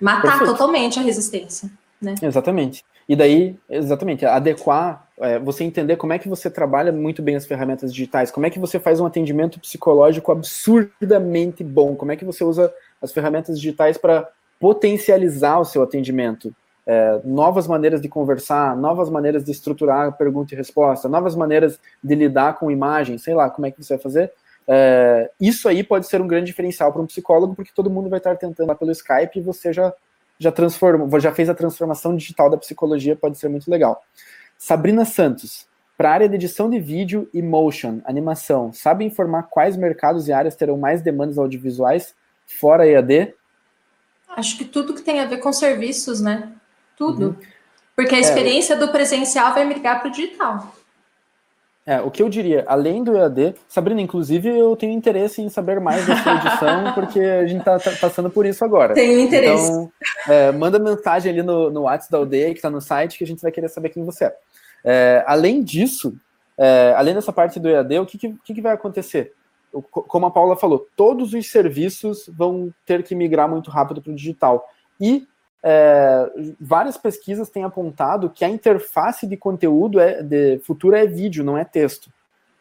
matar 0.00 0.22
Perfeito. 0.22 0.52
totalmente 0.52 0.98
a 0.98 1.02
resistência. 1.02 1.70
Né? 2.00 2.14
Exatamente. 2.22 2.84
E 3.08 3.16
daí, 3.16 3.58
exatamente, 3.70 4.26
adequar, 4.26 5.08
é, 5.18 5.38
você 5.38 5.64
entender 5.64 5.96
como 5.96 6.12
é 6.12 6.18
que 6.18 6.28
você 6.28 6.50
trabalha 6.50 6.92
muito 6.92 7.22
bem 7.22 7.36
as 7.36 7.46
ferramentas 7.46 7.92
digitais, 7.92 8.30
como 8.30 8.44
é 8.44 8.50
que 8.50 8.58
você 8.58 8.78
faz 8.78 9.00
um 9.00 9.06
atendimento 9.06 9.58
psicológico 9.58 10.30
absurdamente 10.30 11.64
bom, 11.64 11.96
como 11.96 12.12
é 12.12 12.16
que 12.16 12.24
você 12.24 12.44
usa 12.44 12.72
as 13.00 13.10
ferramentas 13.10 13.58
digitais 13.58 13.96
para 13.96 14.28
potencializar 14.60 15.58
o 15.58 15.64
seu 15.64 15.82
atendimento. 15.82 16.54
É, 16.86 17.20
novas 17.24 17.66
maneiras 17.66 18.00
de 18.00 18.08
conversar, 18.08 18.76
novas 18.76 19.10
maneiras 19.10 19.44
de 19.44 19.52
estruturar 19.52 20.16
pergunta 20.16 20.54
e 20.54 20.56
resposta, 20.56 21.08
novas 21.08 21.34
maneiras 21.34 21.78
de 22.02 22.14
lidar 22.14 22.58
com 22.58 22.70
imagem, 22.70 23.18
sei 23.18 23.34
lá, 23.34 23.48
como 23.48 23.66
é 23.66 23.70
que 23.70 23.82
você 23.82 23.94
vai 23.94 24.02
fazer. 24.02 24.32
É, 24.66 25.30
isso 25.40 25.66
aí 25.66 25.82
pode 25.82 26.06
ser 26.06 26.20
um 26.20 26.26
grande 26.26 26.46
diferencial 26.46 26.92
para 26.92 27.00
um 27.00 27.06
psicólogo, 27.06 27.54
porque 27.54 27.72
todo 27.74 27.90
mundo 27.90 28.10
vai 28.10 28.18
estar 28.18 28.36
tentando 28.36 28.66
lá 28.68 28.74
pelo 28.74 28.90
Skype 28.90 29.38
e 29.38 29.42
você 29.42 29.72
já 29.72 29.92
já 30.38 30.52
transformou, 30.52 31.20
já 31.20 31.32
fez 31.32 31.48
a 31.48 31.54
transformação 31.54 32.14
digital 32.16 32.48
da 32.48 32.56
psicologia, 32.56 33.16
pode 33.16 33.38
ser 33.38 33.48
muito 33.48 33.70
legal. 33.70 34.02
Sabrina 34.56 35.04
Santos, 35.04 35.66
para 35.96 36.10
a 36.10 36.12
área 36.12 36.28
de 36.28 36.36
edição 36.36 36.70
de 36.70 36.78
vídeo 36.78 37.28
e 37.34 37.42
motion, 37.42 38.00
animação, 38.04 38.72
sabe 38.72 39.04
informar 39.04 39.44
quais 39.44 39.76
mercados 39.76 40.28
e 40.28 40.32
áreas 40.32 40.54
terão 40.54 40.78
mais 40.78 41.02
demandas 41.02 41.38
audiovisuais 41.38 42.14
fora 42.46 42.86
EAD? 42.86 43.34
Acho 44.28 44.56
que 44.56 44.64
tudo 44.64 44.94
que 44.94 45.02
tem 45.02 45.20
a 45.20 45.26
ver 45.26 45.38
com 45.38 45.52
serviços, 45.52 46.20
né? 46.20 46.52
Tudo. 46.96 47.28
Uhum. 47.28 47.36
Porque 47.96 48.14
a 48.14 48.18
é, 48.18 48.20
experiência 48.20 48.74
é, 48.74 48.76
do 48.76 48.88
presencial 48.92 49.52
vai 49.52 49.64
migrar 49.64 50.00
para 50.00 50.08
o 50.08 50.12
digital. 50.12 50.72
É, 51.88 52.02
o 52.02 52.10
que 52.10 52.22
eu 52.22 52.28
diria, 52.28 52.66
além 52.68 53.02
do 53.02 53.16
EAD, 53.16 53.54
Sabrina, 53.66 54.02
inclusive 54.02 54.46
eu 54.46 54.76
tenho 54.76 54.92
interesse 54.92 55.40
em 55.40 55.48
saber 55.48 55.80
mais 55.80 56.06
da 56.06 56.22
sua 56.22 56.34
edição, 56.34 56.92
porque 56.92 57.18
a 57.18 57.46
gente 57.46 57.60
está 57.60 57.78
tá 57.78 57.90
passando 57.98 58.28
por 58.28 58.44
isso 58.44 58.62
agora. 58.62 58.92
Tenho 58.92 59.18
interesse. 59.20 59.70
Então, 59.70 59.90
é, 60.28 60.52
manda 60.52 60.78
mensagem 60.78 61.32
ali 61.32 61.42
no, 61.42 61.70
no 61.70 61.84
WhatsApp 61.84 62.12
da 62.12 62.18
aldeia, 62.18 62.50
que 62.50 62.58
está 62.58 62.68
no 62.68 62.82
site, 62.82 63.16
que 63.16 63.24
a 63.24 63.26
gente 63.26 63.40
vai 63.40 63.50
querer 63.50 63.70
saber 63.70 63.88
quem 63.88 64.04
você 64.04 64.26
é. 64.26 64.36
é 64.84 65.24
além 65.26 65.62
disso, 65.62 66.14
é, 66.58 66.92
além 66.94 67.14
dessa 67.14 67.32
parte 67.32 67.58
do 67.58 67.70
EAD, 67.70 68.00
o 68.00 68.04
que, 68.04 68.18
que, 68.18 68.54
que 68.54 68.60
vai 68.60 68.74
acontecer? 68.74 69.32
Como 69.90 70.26
a 70.26 70.30
Paula 70.30 70.56
falou, 70.56 70.86
todos 70.94 71.32
os 71.32 71.50
serviços 71.50 72.28
vão 72.36 72.70
ter 72.84 73.02
que 73.02 73.14
migrar 73.14 73.48
muito 73.48 73.70
rápido 73.70 74.02
para 74.02 74.12
o 74.12 74.14
digital. 74.14 74.68
E 75.00 75.26
é, 75.62 76.30
várias 76.60 76.96
pesquisas 76.96 77.48
têm 77.48 77.64
apontado 77.64 78.30
que 78.30 78.44
a 78.44 78.48
interface 78.48 79.26
de 79.26 79.36
conteúdo 79.36 79.98
é, 79.98 80.22
de 80.22 80.58
futura 80.60 81.02
é 81.02 81.06
vídeo, 81.06 81.44
não 81.44 81.58
é 81.58 81.64
texto. 81.64 82.10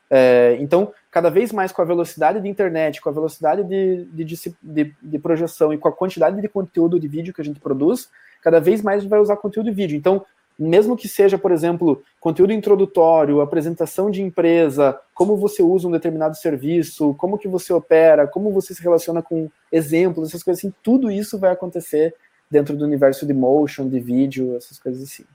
É, 0.10 0.58
então, 0.60 0.94
cada 1.12 1.30
vez 1.30 1.52
mais 1.52 1.72
com 1.72 1.82
a 1.82 1.86
velocidade 1.86 2.40
de 2.42 2.48
internet, 2.48 3.02
com 3.02 3.10
a 3.10 3.14
velocidade 3.14 3.64
de, 3.64 4.06
de, 4.06 4.56
de, 4.64 4.96
de, 5.02 5.20
projeção 5.20 5.74
e 5.74 5.78
com 5.78 5.88
a 5.88 5.92
quantidade 5.92 6.42
de 6.42 6.48
conteúdo 6.48 7.00
de 7.00 7.08
vídeo 7.08 7.34
que 7.34 7.42
a 7.42 7.44
gente 7.44 7.60
produz, 7.60 8.10
cada 8.42 8.60
vez 8.60 8.82
mais 8.82 8.98
a 8.98 9.02
gente 9.02 9.10
vai 9.10 9.20
usar 9.20 9.36
conteúdo 9.36 9.70
de 9.70 9.76
vídeo. 9.76 9.98
Então, 9.98 10.26
mesmo 10.58 10.98
que 10.98 11.08
seja, 11.08 11.38
por 11.38 11.52
exemplo, 11.52 12.02
conteúdo 12.20 12.52
introdutório, 12.52 13.42
apresentação 13.42 14.10
de 14.10 14.24
empresa, 14.24 15.00
como 15.14 15.36
você 15.36 15.62
usa 15.62 15.88
um 15.88 15.92
determinado 15.92 16.36
serviço, 16.36 17.14
como 17.16 17.38
que 17.38 17.48
você 17.48 17.72
opera, 17.72 18.26
como 18.26 18.52
você 18.52 18.74
se 18.74 18.82
relaciona 18.82 19.22
com 19.22 19.50
exemplos, 19.72 20.30
essas 20.30 20.42
coisas 20.42 20.64
assim, 20.64 20.74
tudo 20.82 21.12
isso 21.12 21.38
vai 21.38 21.52
acontecer 21.52 22.16
dentro 22.50 22.76
do 22.76 22.86
universo 22.86 23.26
de 23.26 23.34
motion, 23.34 23.88
de 23.88 24.00
vídeo, 24.00 24.56
essas 24.56 24.80
coisas 24.80 25.04
assim. 25.04 25.26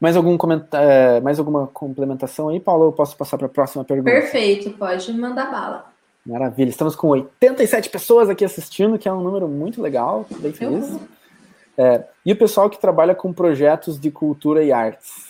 Mais, 0.00 0.16
algum 0.16 0.36
é, 0.72 1.20
mais 1.20 1.38
alguma 1.38 1.66
complementação 1.66 2.48
aí, 2.48 2.60
Paulo? 2.60 2.86
Eu 2.86 2.92
posso 2.92 3.16
passar 3.16 3.36
para 3.36 3.46
a 3.46 3.50
próxima 3.50 3.84
pergunta? 3.84 4.10
Perfeito, 4.10 4.70
pode 4.70 5.12
mandar 5.12 5.50
bala. 5.50 5.92
Maravilha. 6.24 6.68
Estamos 6.68 6.94
com 6.94 7.08
87 7.08 7.88
pessoas 7.88 8.28
aqui 8.28 8.44
assistindo, 8.44 8.98
que 8.98 9.08
é 9.08 9.12
um 9.12 9.22
número 9.22 9.48
muito 9.48 9.80
legal, 9.80 10.26
bem 10.38 10.52
feliz. 10.52 10.98
É, 11.76 12.04
e 12.24 12.32
o 12.32 12.36
pessoal 12.36 12.68
que 12.68 12.80
trabalha 12.80 13.14
com 13.14 13.32
projetos 13.32 13.98
de 13.98 14.10
cultura 14.10 14.62
e 14.62 14.72
artes? 14.72 15.29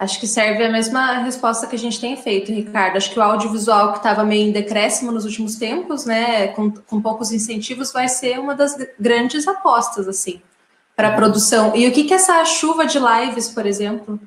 Acho 0.00 0.18
que 0.18 0.26
serve 0.26 0.64
a 0.64 0.70
mesma 0.70 1.18
resposta 1.18 1.66
que 1.66 1.76
a 1.76 1.78
gente 1.78 2.00
tem 2.00 2.16
feito, 2.16 2.50
Ricardo. 2.50 2.96
Acho 2.96 3.12
que 3.12 3.18
o 3.18 3.22
audiovisual 3.22 3.92
que 3.92 3.98
estava 3.98 4.24
meio 4.24 4.48
em 4.48 4.50
decréscimo 4.50 5.12
nos 5.12 5.26
últimos 5.26 5.56
tempos, 5.56 6.06
né, 6.06 6.48
com, 6.48 6.70
com 6.70 7.00
poucos 7.00 7.30
incentivos, 7.30 7.92
vai 7.92 8.08
ser 8.08 8.40
uma 8.40 8.54
das 8.54 8.74
grandes 8.98 9.46
apostas, 9.46 10.08
assim 10.08 10.40
para 11.00 11.08
a 11.08 11.12
produção. 11.16 11.74
E 11.74 11.88
o 11.88 11.92
que, 11.92 12.04
que 12.04 12.12
essa 12.12 12.44
chuva 12.44 12.84
de 12.84 12.98
lives, 12.98 13.48
por 13.48 13.64
exemplo, 13.64 14.20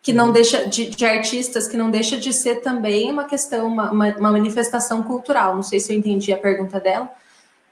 que 0.00 0.12
não 0.12 0.30
deixa 0.30 0.68
de, 0.68 0.88
de 0.88 1.04
artistas, 1.04 1.66
que 1.66 1.76
não 1.76 1.90
deixa 1.90 2.16
de 2.16 2.32
ser 2.32 2.62
também 2.62 3.10
uma 3.10 3.24
questão, 3.24 3.66
uma, 3.66 3.90
uma, 3.90 4.08
uma, 4.16 4.30
manifestação 4.30 5.02
cultural. 5.02 5.56
Não 5.56 5.64
sei 5.64 5.80
se 5.80 5.92
eu 5.92 5.98
entendi 5.98 6.32
a 6.32 6.38
pergunta 6.38 6.78
dela, 6.78 7.10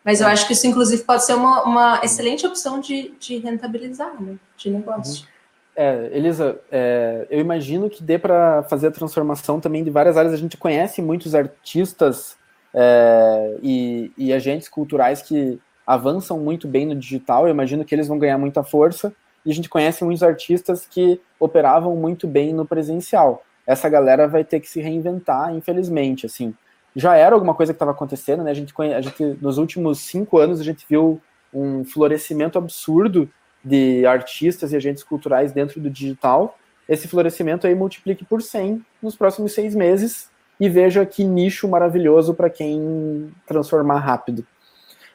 mas 0.04 0.20
eu 0.20 0.26
é. 0.26 0.32
acho 0.32 0.48
que 0.48 0.52
isso, 0.52 0.66
inclusive, 0.66 1.04
pode 1.04 1.24
ser 1.24 1.34
uma, 1.34 1.62
uma 1.62 2.00
excelente 2.02 2.44
opção 2.44 2.80
de, 2.80 3.14
de 3.20 3.38
rentabilizar, 3.38 4.20
né, 4.20 4.34
de 4.56 4.68
negócio. 4.68 5.22
Uhum. 5.22 5.33
É, 5.76 6.10
Elisa, 6.12 6.60
é, 6.70 7.26
eu 7.30 7.40
imagino 7.40 7.90
que 7.90 8.02
dê 8.02 8.18
para 8.18 8.62
fazer 8.64 8.88
a 8.88 8.92
transformação 8.92 9.60
também 9.60 9.82
de 9.82 9.90
várias 9.90 10.16
áreas. 10.16 10.32
A 10.32 10.36
gente 10.38 10.56
conhece 10.56 11.02
muitos 11.02 11.34
artistas 11.34 12.36
é, 12.72 13.56
e, 13.62 14.12
e 14.16 14.32
agentes 14.32 14.68
culturais 14.68 15.22
que 15.22 15.60
avançam 15.86 16.38
muito 16.38 16.66
bem 16.66 16.86
no 16.86 16.94
digital, 16.94 17.46
eu 17.46 17.50
imagino 17.50 17.84
que 17.84 17.94
eles 17.94 18.08
vão 18.08 18.18
ganhar 18.18 18.38
muita 18.38 18.64
força, 18.64 19.12
e 19.44 19.50
a 19.50 19.54
gente 19.54 19.68
conhece 19.68 20.02
muitos 20.02 20.22
artistas 20.22 20.86
que 20.86 21.20
operavam 21.38 21.94
muito 21.94 22.26
bem 22.26 22.54
no 22.54 22.64
presencial. 22.64 23.44
Essa 23.66 23.88
galera 23.88 24.26
vai 24.26 24.42
ter 24.42 24.60
que 24.60 24.68
se 24.68 24.80
reinventar, 24.80 25.54
infelizmente, 25.54 26.24
assim. 26.24 26.54
Já 26.96 27.16
era 27.16 27.34
alguma 27.34 27.54
coisa 27.54 27.72
que 27.72 27.76
estava 27.76 27.90
acontecendo, 27.90 28.42
né? 28.42 28.50
A 28.50 28.54
gente, 28.54 28.72
a 28.80 29.00
gente, 29.00 29.22
nos 29.42 29.58
últimos 29.58 29.98
cinco 30.00 30.38
anos, 30.38 30.60
a 30.60 30.64
gente 30.64 30.86
viu 30.88 31.20
um 31.52 31.84
florescimento 31.84 32.58
absurdo 32.58 33.28
de 33.64 34.04
artistas 34.06 34.72
e 34.72 34.76
agentes 34.76 35.02
culturais 35.02 35.52
dentro 35.52 35.80
do 35.80 35.88
digital. 35.88 36.58
Esse 36.88 37.08
florescimento 37.08 37.66
aí 37.66 37.74
multiplique 37.74 38.24
por 38.24 38.42
100 38.42 38.84
nos 39.02 39.16
próximos 39.16 39.52
seis 39.52 39.74
meses 39.74 40.30
e 40.60 40.68
veja 40.68 41.04
que 41.06 41.24
nicho 41.24 41.66
maravilhoso 41.68 42.34
para 42.34 42.50
quem 42.50 43.32
transformar 43.46 43.98
rápido. 43.98 44.46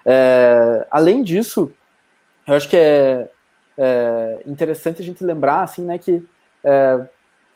É, 0.06 0.88
além 0.90 1.24
disso, 1.24 1.72
eu 2.48 2.56
acho 2.56 2.68
que 2.68 2.76
é, 2.76 3.30
é, 3.78 4.42
interessante 4.46 5.02
a 5.02 5.06
gente 5.06 5.24
lembrar 5.24 5.62
assim, 5.62 5.84
né, 5.84 5.98
que 5.98 6.24
é, 6.64 7.08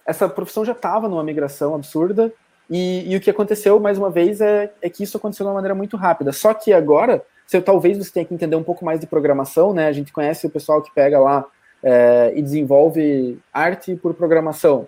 essa 0.05 0.29
profissão 0.29 0.63
já 0.63 0.73
estava 0.73 1.07
numa 1.07 1.23
migração 1.23 1.73
absurda 1.73 2.31
e, 2.69 3.11
e, 3.11 3.15
o 3.15 3.21
que 3.21 3.29
aconteceu, 3.29 3.79
mais 3.79 3.97
uma 3.97 4.09
vez, 4.09 4.39
é, 4.39 4.71
é, 4.81 4.89
que 4.89 5.03
isso 5.03 5.17
aconteceu 5.17 5.45
de 5.45 5.49
uma 5.49 5.55
maneira 5.55 5.75
muito 5.75 5.97
rápida. 5.97 6.31
Só 6.31 6.53
que 6.53 6.71
agora, 6.71 7.23
se, 7.45 7.59
talvez 7.61 7.97
você 7.97 8.11
tenha 8.11 8.25
que 8.25 8.33
entender 8.33 8.55
um 8.55 8.63
pouco 8.63 8.83
mais 8.83 8.99
de 8.99 9.07
programação, 9.07 9.73
né? 9.73 9.87
A 9.87 9.91
gente 9.91 10.11
conhece 10.11 10.45
o 10.47 10.49
pessoal 10.49 10.81
que 10.81 10.93
pega 10.93 11.19
lá 11.19 11.45
é, 11.83 12.33
e 12.35 12.41
desenvolve 12.41 13.39
arte 13.53 13.95
por 13.95 14.13
programação. 14.13 14.87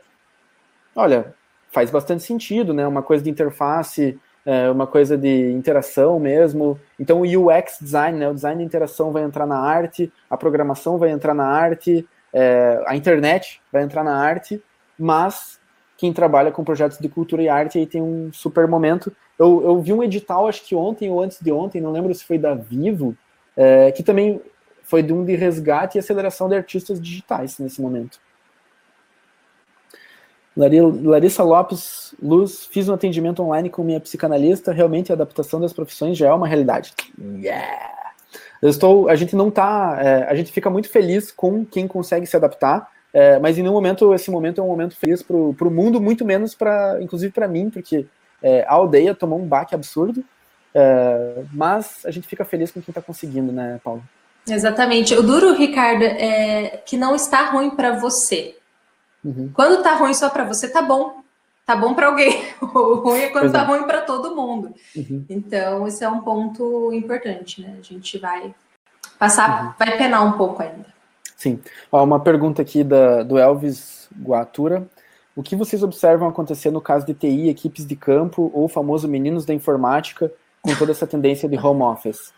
Olha, 0.95 1.33
faz 1.71 1.91
bastante 1.91 2.23
sentido, 2.23 2.73
né? 2.73 2.87
Uma 2.87 3.03
coisa 3.03 3.23
de 3.23 3.29
interface 3.29 4.19
é 4.45 4.69
uma 4.69 4.85
coisa 4.85 5.17
de 5.17 5.51
interação 5.51 6.19
mesmo. 6.19 6.79
Então, 6.99 7.21
o 7.21 7.23
UX 7.23 7.79
design, 7.81 8.19
né, 8.19 8.29
o 8.29 8.33
design 8.33 8.59
de 8.59 8.65
interação 8.65 9.11
vai 9.11 9.23
entrar 9.23 9.47
na 9.47 9.57
arte, 9.57 10.13
a 10.29 10.37
programação 10.37 10.99
vai 10.99 11.09
entrar 11.09 11.33
na 11.33 11.47
arte, 11.47 12.07
é, 12.31 12.83
a 12.85 12.95
internet 12.95 13.59
vai 13.71 13.81
entrar 13.81 14.03
na 14.03 14.15
arte, 14.15 14.61
mas 14.99 15.59
quem 15.97 16.13
trabalha 16.13 16.51
com 16.51 16.63
projetos 16.63 16.99
de 16.99 17.09
cultura 17.09 17.41
e 17.41 17.49
arte 17.49 17.79
aí 17.79 17.87
tem 17.87 18.01
um 18.01 18.31
super 18.31 18.67
momento. 18.67 19.11
Eu, 19.37 19.61
eu 19.63 19.81
vi 19.81 19.93
um 19.93 20.03
edital, 20.03 20.47
acho 20.47 20.63
que 20.65 20.75
ontem 20.75 21.09
ou 21.09 21.21
antes 21.21 21.39
de 21.41 21.51
ontem, 21.51 21.81
não 21.81 21.91
lembro 21.91 22.13
se 22.13 22.23
foi 22.23 22.37
da 22.37 22.53
Vivo, 22.53 23.15
é, 23.55 23.91
que 23.91 24.03
também 24.03 24.41
foi 24.83 25.01
de 25.03 25.11
um 25.11 25.25
de 25.25 25.35
resgate 25.35 25.97
e 25.97 25.99
aceleração 25.99 26.47
de 26.47 26.55
artistas 26.55 27.01
digitais 27.01 27.59
nesse 27.59 27.81
momento. 27.81 28.19
Larissa 30.55 31.43
Lopes 31.43 32.15
Luz, 32.21 32.65
fiz 32.67 32.87
um 32.87 32.93
atendimento 32.93 33.43
online 33.43 33.69
com 33.69 33.83
minha 33.83 33.99
psicanalista. 33.99 34.71
Realmente 34.71 35.11
a 35.11 35.15
adaptação 35.15 35.59
das 35.59 35.73
profissões 35.73 36.17
já 36.17 36.29
é 36.29 36.33
uma 36.33 36.47
realidade. 36.47 36.93
Yeah! 37.19 37.91
Eu 38.61 38.69
estou, 38.69 39.09
a 39.09 39.15
gente 39.15 39.35
não 39.35 39.51
tá, 39.51 39.97
é, 39.99 40.23
a 40.23 40.33
gente 40.33 40.51
fica 40.51 40.69
muito 40.69 40.89
feliz 40.89 41.29
com 41.29 41.65
quem 41.65 41.87
consegue 41.87 42.25
se 42.25 42.37
adaptar, 42.37 42.89
é, 43.13 43.37
mas 43.37 43.57
em 43.57 43.61
nenhum 43.61 43.73
momento 43.73 44.13
esse 44.13 44.31
momento 44.31 44.61
é 44.61 44.63
um 44.63 44.67
momento 44.67 44.95
feliz 44.95 45.21
para 45.21 45.35
o 45.35 45.71
mundo, 45.71 46.01
muito 46.01 46.23
menos 46.23 46.55
para, 46.55 46.99
inclusive 47.01 47.33
para 47.33 47.49
mim, 47.49 47.69
porque 47.69 48.05
é, 48.45 48.63
a 48.67 48.73
aldeia 48.73 49.15
tomou 49.15 49.41
um 49.41 49.47
baque 49.47 49.73
absurdo. 49.73 50.23
É, 50.71 51.43
mas 51.51 52.05
a 52.05 52.11
gente 52.11 52.27
fica 52.27 52.45
feliz 52.45 52.71
com 52.71 52.79
quem 52.79 52.91
está 52.91 53.01
conseguindo, 53.01 53.51
né, 53.51 53.79
Paulo? 53.83 54.03
Exatamente. 54.47 55.15
O 55.15 55.23
duro, 55.23 55.53
Ricardo, 55.53 56.03
é 56.03 56.83
que 56.85 56.95
não 56.95 57.15
está 57.15 57.49
ruim 57.49 57.71
para 57.71 57.97
você. 57.97 58.55
Uhum. 59.23 59.49
Quando 59.51 59.81
tá 59.81 59.95
ruim 59.95 60.13
só 60.13 60.29
para 60.29 60.43
você, 60.43 60.69
tá 60.69 60.83
bom. 60.83 61.23
Tá 61.65 61.75
bom 61.75 61.95
para 61.95 62.05
alguém. 62.05 62.45
O 62.61 62.95
ruim 62.95 63.21
é 63.21 63.29
quando 63.29 63.43
pois 63.43 63.53
tá 63.53 63.63
é. 63.63 63.65
ruim 63.65 63.83
para 63.87 64.01
todo 64.01 64.35
mundo. 64.35 64.75
Uhum. 64.95 65.25
Então, 65.27 65.87
esse 65.87 66.03
é 66.03 66.09
um 66.09 66.21
ponto 66.21 66.93
importante, 66.93 67.61
né? 67.61 67.77
A 67.79 67.81
gente 67.81 68.19
vai 68.19 68.53
passar, 69.17 69.65
uhum. 69.65 69.73
vai 69.79 69.97
penar 69.97 70.23
um 70.23 70.33
pouco 70.33 70.61
ainda. 70.61 70.93
Sim. 71.35 71.59
Ó, 71.91 72.03
uma 72.03 72.19
pergunta 72.19 72.61
aqui 72.61 72.83
da, 72.83 73.23
do 73.23 73.39
Elvis 73.39 74.07
Guatura. 74.21 74.87
O 75.35 75.43
que 75.43 75.55
vocês 75.55 75.83
observam 75.83 76.29
acontecer 76.29 76.71
no 76.71 76.79
caso 76.79 77.05
de 77.05 77.13
TI, 77.13 77.49
equipes 77.49 77.85
de 77.85 77.95
campo 77.95 78.49
ou 78.53 78.69
famoso 78.69 79.05
meninos 79.05 79.43
da 79.43 79.53
informática 79.53 80.31
com 80.61 80.73
toda 80.75 80.93
essa 80.93 81.05
tendência 81.05 81.49
de 81.49 81.57
home 81.57 81.81
office? 81.81 82.33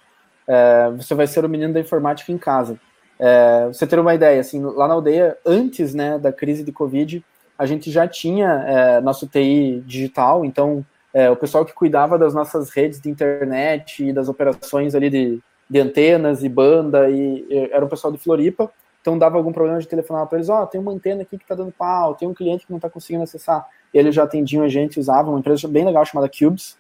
É, 0.47 0.89
você 0.89 1.13
vai 1.13 1.27
ser 1.27 1.45
o 1.45 1.49
menino 1.49 1.73
da 1.73 1.79
informática 1.79 2.31
em 2.31 2.39
casa. 2.39 2.79
É, 3.19 3.67
você 3.67 3.85
ter 3.85 3.99
uma 3.99 4.15
ideia, 4.15 4.41
assim, 4.41 4.63
lá 4.63 4.87
na 4.87 4.95
aldeia, 4.95 5.37
antes 5.45 5.93
né, 5.93 6.17
da 6.17 6.31
crise 6.31 6.63
de 6.63 6.71
Covid, 6.71 7.23
a 7.55 7.65
gente 7.67 7.91
já 7.91 8.07
tinha 8.07 8.65
é, 8.67 9.01
nosso 9.01 9.27
TI 9.27 9.83
digital, 9.85 10.43
então 10.43 10.83
é, 11.13 11.29
o 11.29 11.35
pessoal 11.35 11.65
que 11.65 11.73
cuidava 11.73 12.17
das 12.17 12.33
nossas 12.33 12.71
redes 12.71 12.99
de 12.99 13.09
internet 13.09 14.07
e 14.07 14.13
das 14.13 14.27
operações 14.27 14.95
ali 14.95 15.09
de, 15.09 15.39
de 15.69 15.79
antenas 15.79 16.43
e 16.43 16.49
banda, 16.49 17.09
e, 17.11 17.45
e, 17.47 17.69
era 17.71 17.85
o 17.85 17.89
pessoal 17.89 18.11
de 18.11 18.19
Floripa, 18.19 18.71
então 19.07 19.17
dava 19.17 19.37
algum 19.37 19.53
problema 19.53 19.79
de 19.79 19.87
telefonar 19.87 20.27
para 20.27 20.37
eles, 20.37 20.49
ó, 20.49 20.63
oh, 20.63 20.67
tem 20.67 20.81
uma 20.81 20.91
antena 20.91 21.21
aqui 21.21 21.37
que 21.37 21.43
está 21.45 21.55
dando 21.55 21.71
pau, 21.71 22.13
tem 22.13 22.27
um 22.27 22.33
cliente 22.33 22.65
que 22.65 22.71
não 22.73 22.77
está 22.77 22.89
conseguindo 22.89 23.23
acessar, 23.23 23.65
e 23.93 23.97
eles 23.97 24.13
já 24.13 24.23
atendiam 24.23 24.65
a 24.65 24.67
gente, 24.67 24.99
usavam 24.99 25.31
uma 25.31 25.39
empresa 25.39 25.65
bem 25.65 25.85
legal 25.85 26.05
chamada 26.05 26.29
Cubes, 26.29 26.75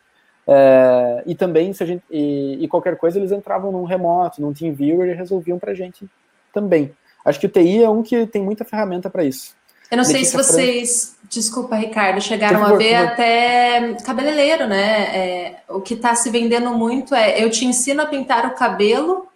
é, 0.45 1.23
e 1.25 1.33
também, 1.33 1.71
se 1.71 1.83
a 1.83 1.85
gente, 1.85 2.03
e, 2.11 2.57
e, 2.61 2.67
qualquer 2.67 2.97
coisa, 2.97 3.17
eles 3.17 3.31
entravam 3.31 3.71
num 3.71 3.85
remoto, 3.85 4.41
num 4.41 4.51
TeamViewer 4.51 5.07
e 5.07 5.13
resolviam 5.13 5.57
para 5.57 5.71
a 5.71 5.73
gente 5.73 6.05
também. 6.53 6.91
Acho 7.23 7.39
que 7.39 7.45
o 7.45 7.49
TI 7.49 7.81
é 7.81 7.89
um 7.89 8.03
que 8.03 8.27
tem 8.27 8.43
muita 8.43 8.65
ferramenta 8.65 9.09
para 9.09 9.23
isso. 9.23 9.55
Eu 9.89 9.95
não 9.95 10.03
sei 10.03 10.25
se 10.25 10.35
vocês, 10.35 11.15
desculpa, 11.29 11.77
Ricardo, 11.77 12.19
chegaram 12.19 12.59
favor, 12.59 12.75
a 12.75 12.77
ver 12.77 12.95
até 12.95 13.93
cabeleireiro, 14.05 14.67
né? 14.67 15.15
É, 15.15 15.55
o 15.69 15.79
que 15.79 15.93
está 15.93 16.13
se 16.13 16.29
vendendo 16.29 16.71
muito 16.71 17.15
é 17.15 17.41
eu 17.41 17.49
te 17.49 17.65
ensino 17.65 18.01
a 18.01 18.05
pintar 18.05 18.45
o 18.45 18.55
cabelo, 18.55 19.26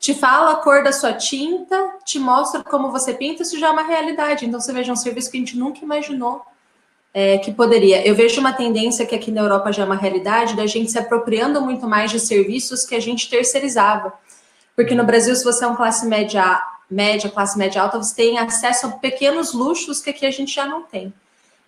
te 0.00 0.14
falo 0.14 0.48
a 0.48 0.56
cor 0.56 0.82
da 0.82 0.92
sua 0.92 1.12
tinta, 1.12 1.76
te 2.06 2.18
mostro 2.18 2.64
como 2.64 2.90
você 2.90 3.12
pinta, 3.12 3.42
isso 3.42 3.58
já 3.58 3.68
é 3.68 3.70
uma 3.70 3.82
realidade. 3.82 4.46
Então 4.46 4.58
você 4.58 4.72
veja 4.72 4.90
um 4.90 4.96
serviço 4.96 5.30
que 5.30 5.36
a 5.36 5.40
gente 5.40 5.58
nunca 5.58 5.84
imaginou 5.84 6.40
é, 7.12 7.36
que 7.36 7.52
poderia. 7.52 8.06
Eu 8.06 8.14
vejo 8.14 8.40
uma 8.40 8.54
tendência 8.54 9.04
que 9.04 9.14
aqui 9.14 9.30
na 9.30 9.42
Europa 9.42 9.70
já 9.70 9.82
é 9.82 9.86
uma 9.86 9.96
realidade 9.96 10.56
da 10.56 10.66
gente 10.66 10.90
se 10.90 10.98
apropriando 10.98 11.60
muito 11.60 11.86
mais 11.86 12.10
de 12.10 12.18
serviços 12.18 12.86
que 12.86 12.94
a 12.94 13.00
gente 13.00 13.28
terceirizava. 13.28 14.14
Porque 14.74 14.94
no 14.94 15.04
Brasil, 15.04 15.36
se 15.36 15.44
você 15.44 15.64
é 15.64 15.68
um 15.68 15.76
classe 15.76 16.06
média 16.06 16.62
média, 16.90 17.30
classe 17.30 17.56
média 17.56 17.82
alta, 17.82 17.98
você 17.98 18.16
tem 18.16 18.38
acesso 18.38 18.86
a 18.86 18.90
pequenos 18.90 19.52
luxos 19.52 20.00
que 20.00 20.10
aqui 20.10 20.26
a 20.26 20.30
gente 20.30 20.52
já 20.52 20.66
não 20.66 20.82
tem. 20.82 21.12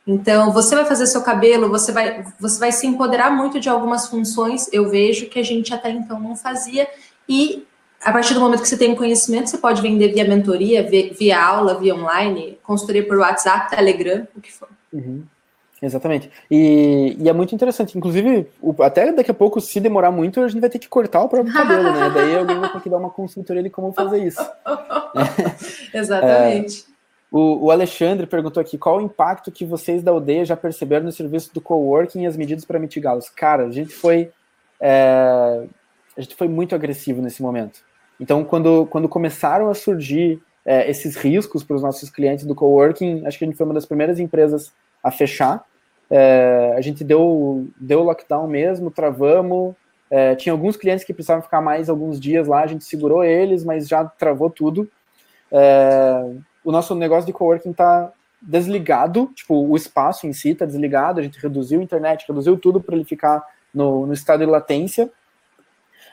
Então, 0.04 0.50
você 0.52 0.74
vai 0.74 0.84
fazer 0.84 1.06
seu 1.06 1.22
cabelo, 1.22 1.68
você 1.68 1.92
vai, 1.92 2.24
você 2.40 2.58
vai 2.58 2.72
se 2.72 2.86
empoderar 2.88 3.30
muito 3.30 3.60
de 3.60 3.68
algumas 3.68 4.08
funções, 4.08 4.68
eu 4.72 4.90
vejo, 4.90 5.26
que 5.26 5.38
a 5.38 5.44
gente 5.44 5.72
até 5.72 5.90
então 5.90 6.18
não 6.18 6.34
fazia, 6.34 6.88
e 7.28 7.64
a 8.02 8.12
partir 8.12 8.34
do 8.34 8.40
momento 8.40 8.62
que 8.62 8.68
você 8.68 8.76
tem 8.76 8.94
conhecimento, 8.94 9.48
você 9.48 9.58
pode 9.58 9.80
vender 9.80 10.12
via 10.12 10.24
mentoria, 10.24 10.82
via, 10.82 11.12
via 11.12 11.44
aula, 11.44 11.78
via 11.78 11.94
online, 11.94 12.58
consultoria 12.62 13.06
por 13.06 13.16
WhatsApp, 13.18 13.70
Telegram, 13.70 14.26
o 14.36 14.40
que 14.40 14.52
for. 14.52 14.68
Uhum. 14.92 15.22
Exatamente. 15.80 16.30
E, 16.48 17.16
e, 17.18 17.28
é 17.28 17.32
muito 17.32 17.54
interessante. 17.54 17.98
Inclusive, 17.98 18.46
o, 18.60 18.74
até 18.82 19.12
daqui 19.12 19.32
a 19.32 19.34
pouco, 19.34 19.60
se 19.60 19.80
demorar 19.80 20.12
muito, 20.12 20.40
a 20.40 20.48
gente 20.48 20.60
vai 20.60 20.70
ter 20.70 20.78
que 20.78 20.88
cortar 20.88 21.22
o 21.22 21.28
próprio 21.28 21.52
cabelo, 21.52 21.92
né? 21.92 22.10
Daí 22.14 22.36
alguém 22.38 22.60
vai 22.60 22.72
ter 22.72 22.80
que 22.80 22.88
dar 22.88 22.98
uma 22.98 23.10
consultoria 23.10 23.62
de 23.62 23.70
como 23.70 23.92
fazer 23.92 24.24
isso. 24.24 24.40
Exatamente. 25.92 26.86
É, 26.88 26.92
o, 27.32 27.66
o, 27.66 27.70
Alexandre 27.70 28.26
perguntou 28.26 28.60
aqui 28.60 28.78
qual 28.78 28.98
o 28.98 29.00
impacto 29.00 29.50
que 29.50 29.64
vocês 29.64 30.02
da 30.02 30.12
aldeia 30.12 30.44
já 30.44 30.56
perceberam 30.56 31.06
no 31.06 31.12
serviço 31.12 31.52
do 31.52 31.60
coworking 31.60 32.22
e 32.22 32.26
as 32.26 32.36
medidas 32.36 32.64
para 32.64 32.78
mitigá-los. 32.78 33.28
Cara, 33.28 33.66
a 33.66 33.70
gente 33.70 33.92
foi. 33.92 34.30
É, 34.80 35.64
a 36.16 36.20
gente 36.20 36.36
foi 36.36 36.46
muito 36.46 36.74
agressivo 36.74 37.20
nesse 37.20 37.42
momento. 37.42 37.80
Então, 38.22 38.44
quando, 38.44 38.86
quando 38.86 39.08
começaram 39.08 39.68
a 39.68 39.74
surgir 39.74 40.40
é, 40.64 40.88
esses 40.88 41.16
riscos 41.16 41.64
para 41.64 41.74
os 41.74 41.82
nossos 41.82 42.08
clientes 42.08 42.44
do 42.44 42.54
coworking, 42.54 43.26
acho 43.26 43.36
que 43.36 43.44
a 43.44 43.48
gente 43.48 43.56
foi 43.56 43.66
uma 43.66 43.74
das 43.74 43.84
primeiras 43.84 44.20
empresas 44.20 44.72
a 45.02 45.10
fechar. 45.10 45.64
É, 46.08 46.72
a 46.76 46.80
gente 46.80 47.02
deu, 47.02 47.66
deu 47.76 48.04
lockdown 48.04 48.46
mesmo, 48.46 48.92
travamos. 48.92 49.74
É, 50.08 50.36
tinha 50.36 50.52
alguns 50.52 50.76
clientes 50.76 51.04
que 51.04 51.12
precisavam 51.12 51.42
ficar 51.42 51.60
mais 51.60 51.88
alguns 51.88 52.20
dias 52.20 52.46
lá, 52.46 52.62
a 52.62 52.66
gente 52.68 52.84
segurou 52.84 53.24
eles, 53.24 53.64
mas 53.64 53.88
já 53.88 54.04
travou 54.04 54.48
tudo. 54.48 54.88
É, 55.50 56.30
o 56.64 56.70
nosso 56.70 56.94
negócio 56.94 57.26
de 57.26 57.32
coworking 57.32 57.72
está 57.72 58.12
desligado, 58.40 59.32
tipo, 59.34 59.66
o 59.68 59.76
espaço 59.76 60.28
em 60.28 60.32
si 60.32 60.50
está 60.50 60.64
desligado, 60.64 61.18
a 61.18 61.24
gente 61.24 61.40
reduziu 61.40 61.80
a 61.80 61.82
internet, 61.82 62.24
reduziu 62.28 62.56
tudo 62.56 62.80
para 62.80 62.94
ele 62.94 63.04
ficar 63.04 63.42
no, 63.74 64.06
no 64.06 64.12
estado 64.12 64.44
de 64.44 64.50
latência. 64.50 65.10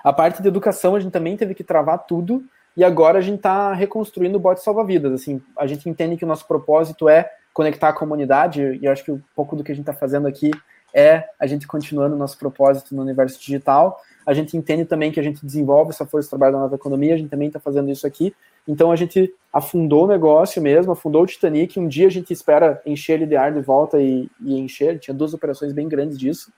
A 0.04 0.14
parte 0.14 0.42
de 0.42 0.48
educação 0.48 0.96
a 0.96 1.00
gente 1.00 1.12
também 1.12 1.36
teve 1.38 1.54
que 1.54 1.64
travar 1.64 2.06
tudo, 2.06 2.44
e 2.78 2.84
agora 2.84 3.20
a 3.20 3.22
gente 3.22 3.38
está 3.38 3.74
reconstruindo 3.74 4.38
o 4.38 4.42
bote 4.42 4.64
salva-vidas. 4.64 5.12
Assim, 5.12 5.42
a 5.58 5.68
gente 5.68 5.90
entende 5.90 6.16
que 6.16 6.24
o 6.24 6.28
nosso 6.28 6.48
propósito 6.48 7.10
é 7.10 7.30
conectar 7.54 7.90
a 7.90 7.94
comunidade, 7.94 8.80
e 8.82 8.88
acho 8.88 9.04
que 9.04 9.12
um 9.12 9.22
pouco 9.36 9.56
do 9.56 9.64
que 9.64 9.72
a 9.72 9.76
gente 9.76 9.84
está 9.90 9.94
fazendo 9.94 10.28
aqui 10.28 10.52
é 10.94 11.26
a 11.40 11.46
gente 11.46 11.68
continuando 11.68 12.16
o 12.16 12.18
nosso 12.18 12.38
propósito 12.38 12.96
no 12.96 13.02
universo 13.02 13.40
digital. 13.40 14.00
A 14.26 14.34
gente 14.34 14.58
entende 14.58 14.86
também 14.86 15.12
que 15.12 15.20
a 15.20 15.24
gente 15.24 15.46
desenvolve 15.46 15.92
essa 15.92 16.06
força 16.06 16.26
de 16.26 16.30
trabalho 16.30 16.54
da 16.54 16.60
nova 16.60 16.76
economia, 16.76 17.14
a 17.14 17.18
gente 17.18 17.30
também 17.30 17.48
está 17.48 17.60
fazendo 17.60 17.92
isso 17.92 18.08
aqui. 18.08 18.34
Então 18.68 18.92
a 18.92 18.96
gente 18.96 19.34
afundou 19.52 20.06
o 20.06 20.08
negócio 20.08 20.62
mesmo, 20.62 20.92
afundou 20.92 21.24
o 21.24 21.26
Titanic. 21.26 21.80
Um 21.80 21.88
dia 21.88 22.08
a 22.08 22.12
gente 22.12 22.32
espera 22.32 22.82
encher 22.86 23.14
ele 23.14 23.26
de 23.26 23.36
ar 23.36 23.52
de 23.52 23.62
volta 23.62 24.00
e, 24.00 24.30
e 24.42 24.60
encher. 24.60 25.00
Tinha 25.00 25.14
duas 25.14 25.34
operações 25.34 25.74
bem 25.74 25.88
grandes 25.88 26.18
disso. 26.18 26.52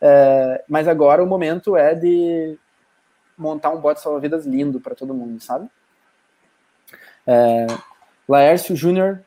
É, 0.00 0.62
mas 0.68 0.86
agora 0.86 1.22
o 1.22 1.26
momento 1.26 1.76
é 1.76 1.94
de 1.94 2.58
montar 3.36 3.70
um 3.70 3.80
bote 3.80 4.00
salva-vidas 4.00 4.46
lindo 4.46 4.80
para 4.80 4.94
todo 4.94 5.14
mundo, 5.14 5.40
sabe? 5.40 5.68
É, 7.26 7.66
Laércio 8.28 8.76
Júnior 8.76 9.20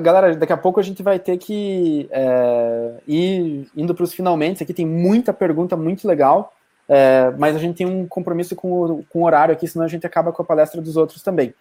galera, 0.00 0.34
daqui 0.34 0.52
a 0.52 0.56
pouco 0.56 0.80
a 0.80 0.82
gente 0.82 1.02
vai 1.02 1.18
ter 1.18 1.38
que 1.38 2.08
é, 2.10 2.94
ir 3.06 3.68
indo 3.76 3.94
para 3.94 4.04
os 4.04 4.12
finalmente. 4.12 4.62
Aqui 4.62 4.74
tem 4.74 4.86
muita 4.86 5.32
pergunta 5.32 5.76
muito 5.76 6.08
legal, 6.08 6.52
é, 6.88 7.30
mas 7.38 7.54
a 7.54 7.58
gente 7.58 7.76
tem 7.76 7.86
um 7.86 8.06
compromisso 8.06 8.56
com 8.56 8.72
o, 8.72 9.04
com 9.04 9.20
o 9.20 9.24
horário 9.24 9.54
aqui, 9.54 9.68
senão 9.68 9.84
a 9.84 9.88
gente 9.88 10.06
acaba 10.06 10.32
com 10.32 10.42
a 10.42 10.44
palestra 10.44 10.80
dos 10.80 10.96
outros 10.96 11.22
também. 11.22 11.54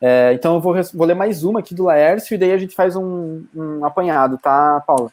É, 0.00 0.32
então 0.34 0.54
eu 0.54 0.60
vou, 0.60 0.74
vou 0.92 1.06
ler 1.06 1.14
mais 1.14 1.44
uma 1.44 1.60
aqui 1.60 1.74
do 1.74 1.84
Laércio 1.84 2.34
e 2.34 2.38
daí 2.38 2.52
a 2.52 2.58
gente 2.58 2.74
faz 2.74 2.96
um, 2.96 3.44
um 3.54 3.84
apanhado, 3.84 4.36
tá, 4.36 4.82
Paula? 4.86 5.10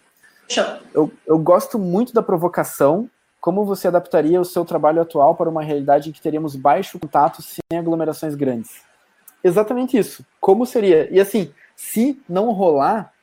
Eu, 0.93 1.12
eu 1.27 1.38
gosto 1.38 1.77
muito 1.77 2.12
da 2.12 2.23
provocação. 2.23 3.07
Como 3.39 3.65
você 3.65 3.88
adaptaria 3.88 4.39
o 4.39 4.45
seu 4.45 4.65
trabalho 4.65 5.02
atual 5.02 5.36
para 5.36 5.49
uma 5.49 5.63
realidade 5.63 6.10
em 6.10 6.12
que 6.12 6.21
teríamos 6.21 6.56
baixo 6.56 6.99
contato 6.99 7.41
sem 7.41 7.78
aglomerações 7.78 8.36
grandes? 8.36 8.82
Exatamente 9.43 9.97
isso. 9.97 10.25
Como 10.41 10.65
seria? 10.65 11.08
E 11.10 11.19
assim, 11.19 11.52
se 11.75 12.21
não 12.28 12.52
rolar, 12.52 13.13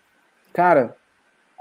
cara, 0.53 0.97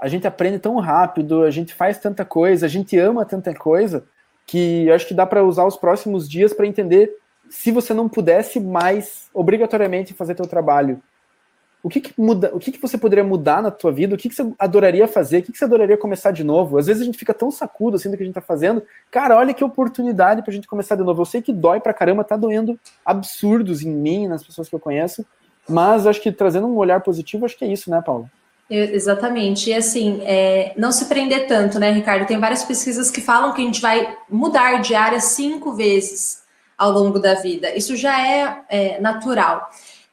a 0.00 0.08
gente 0.08 0.26
aprende 0.26 0.58
tão 0.58 0.76
rápido, 0.78 1.42
a 1.42 1.50
gente 1.50 1.74
faz 1.74 1.98
tanta 1.98 2.24
coisa, 2.24 2.64
a 2.66 2.68
gente 2.68 2.98
ama 2.98 3.24
tanta 3.26 3.54
coisa, 3.54 4.04
que 4.46 4.90
acho 4.90 5.06
que 5.06 5.14
dá 5.14 5.26
para 5.26 5.44
usar 5.44 5.66
os 5.66 5.76
próximos 5.76 6.28
dias 6.28 6.54
para 6.54 6.66
entender 6.66 7.14
se 7.50 7.70
você 7.70 7.92
não 7.92 8.08
pudesse 8.08 8.58
mais 8.58 9.28
obrigatoriamente 9.34 10.14
fazer 10.14 10.34
teu 10.34 10.46
trabalho. 10.46 11.02
O 11.86 11.88
que, 11.88 12.00
que 12.00 12.12
muda? 12.20 12.50
O 12.52 12.58
que, 12.58 12.72
que 12.72 12.82
você 12.82 12.98
poderia 12.98 13.22
mudar 13.22 13.62
na 13.62 13.70
tua 13.70 13.92
vida? 13.92 14.12
O 14.12 14.18
que, 14.18 14.28
que 14.28 14.34
você 14.34 14.52
adoraria 14.58 15.06
fazer? 15.06 15.38
O 15.38 15.42
que, 15.44 15.52
que 15.52 15.58
você 15.58 15.66
adoraria 15.66 15.96
começar 15.96 16.32
de 16.32 16.42
novo? 16.42 16.78
Às 16.78 16.88
vezes 16.88 17.00
a 17.00 17.04
gente 17.04 17.16
fica 17.16 17.32
tão 17.32 17.48
sacudo 17.48 17.94
assim 17.94 18.10
do 18.10 18.16
que 18.16 18.24
a 18.24 18.26
gente 18.26 18.34
tá 18.34 18.40
fazendo. 18.40 18.82
Cara, 19.08 19.36
olha 19.36 19.54
que 19.54 19.62
oportunidade 19.62 20.42
pra 20.42 20.52
gente 20.52 20.66
começar 20.66 20.96
de 20.96 21.04
novo. 21.04 21.22
Eu 21.22 21.24
sei 21.24 21.40
que 21.40 21.52
dói 21.52 21.78
pra 21.78 21.94
caramba, 21.94 22.24
tá 22.24 22.36
doendo 22.36 22.76
absurdos 23.04 23.82
em 23.82 23.88
mim, 23.88 24.26
nas 24.26 24.42
pessoas 24.42 24.68
que 24.68 24.74
eu 24.74 24.80
conheço. 24.80 25.24
Mas 25.68 26.08
acho 26.08 26.20
que 26.20 26.32
trazendo 26.32 26.66
um 26.66 26.76
olhar 26.76 27.00
positivo, 27.02 27.46
acho 27.46 27.56
que 27.56 27.64
é 27.64 27.68
isso, 27.68 27.88
né, 27.88 28.02
Paulo? 28.04 28.28
Exatamente. 28.68 29.70
E 29.70 29.74
assim, 29.74 30.22
é, 30.24 30.72
não 30.76 30.90
se 30.90 31.04
prender 31.04 31.46
tanto, 31.46 31.78
né, 31.78 31.92
Ricardo? 31.92 32.26
Tem 32.26 32.40
várias 32.40 32.64
pesquisas 32.64 33.12
que 33.12 33.20
falam 33.20 33.52
que 33.52 33.62
a 33.62 33.64
gente 33.64 33.80
vai 33.80 34.12
mudar 34.28 34.80
de 34.80 34.96
área 34.96 35.20
cinco 35.20 35.72
vezes 35.72 36.42
ao 36.76 36.90
longo 36.90 37.20
da 37.20 37.34
vida. 37.34 37.72
Isso 37.76 37.94
já 37.94 38.20
é, 38.20 38.58
é 38.68 39.00
natural. 39.00 39.70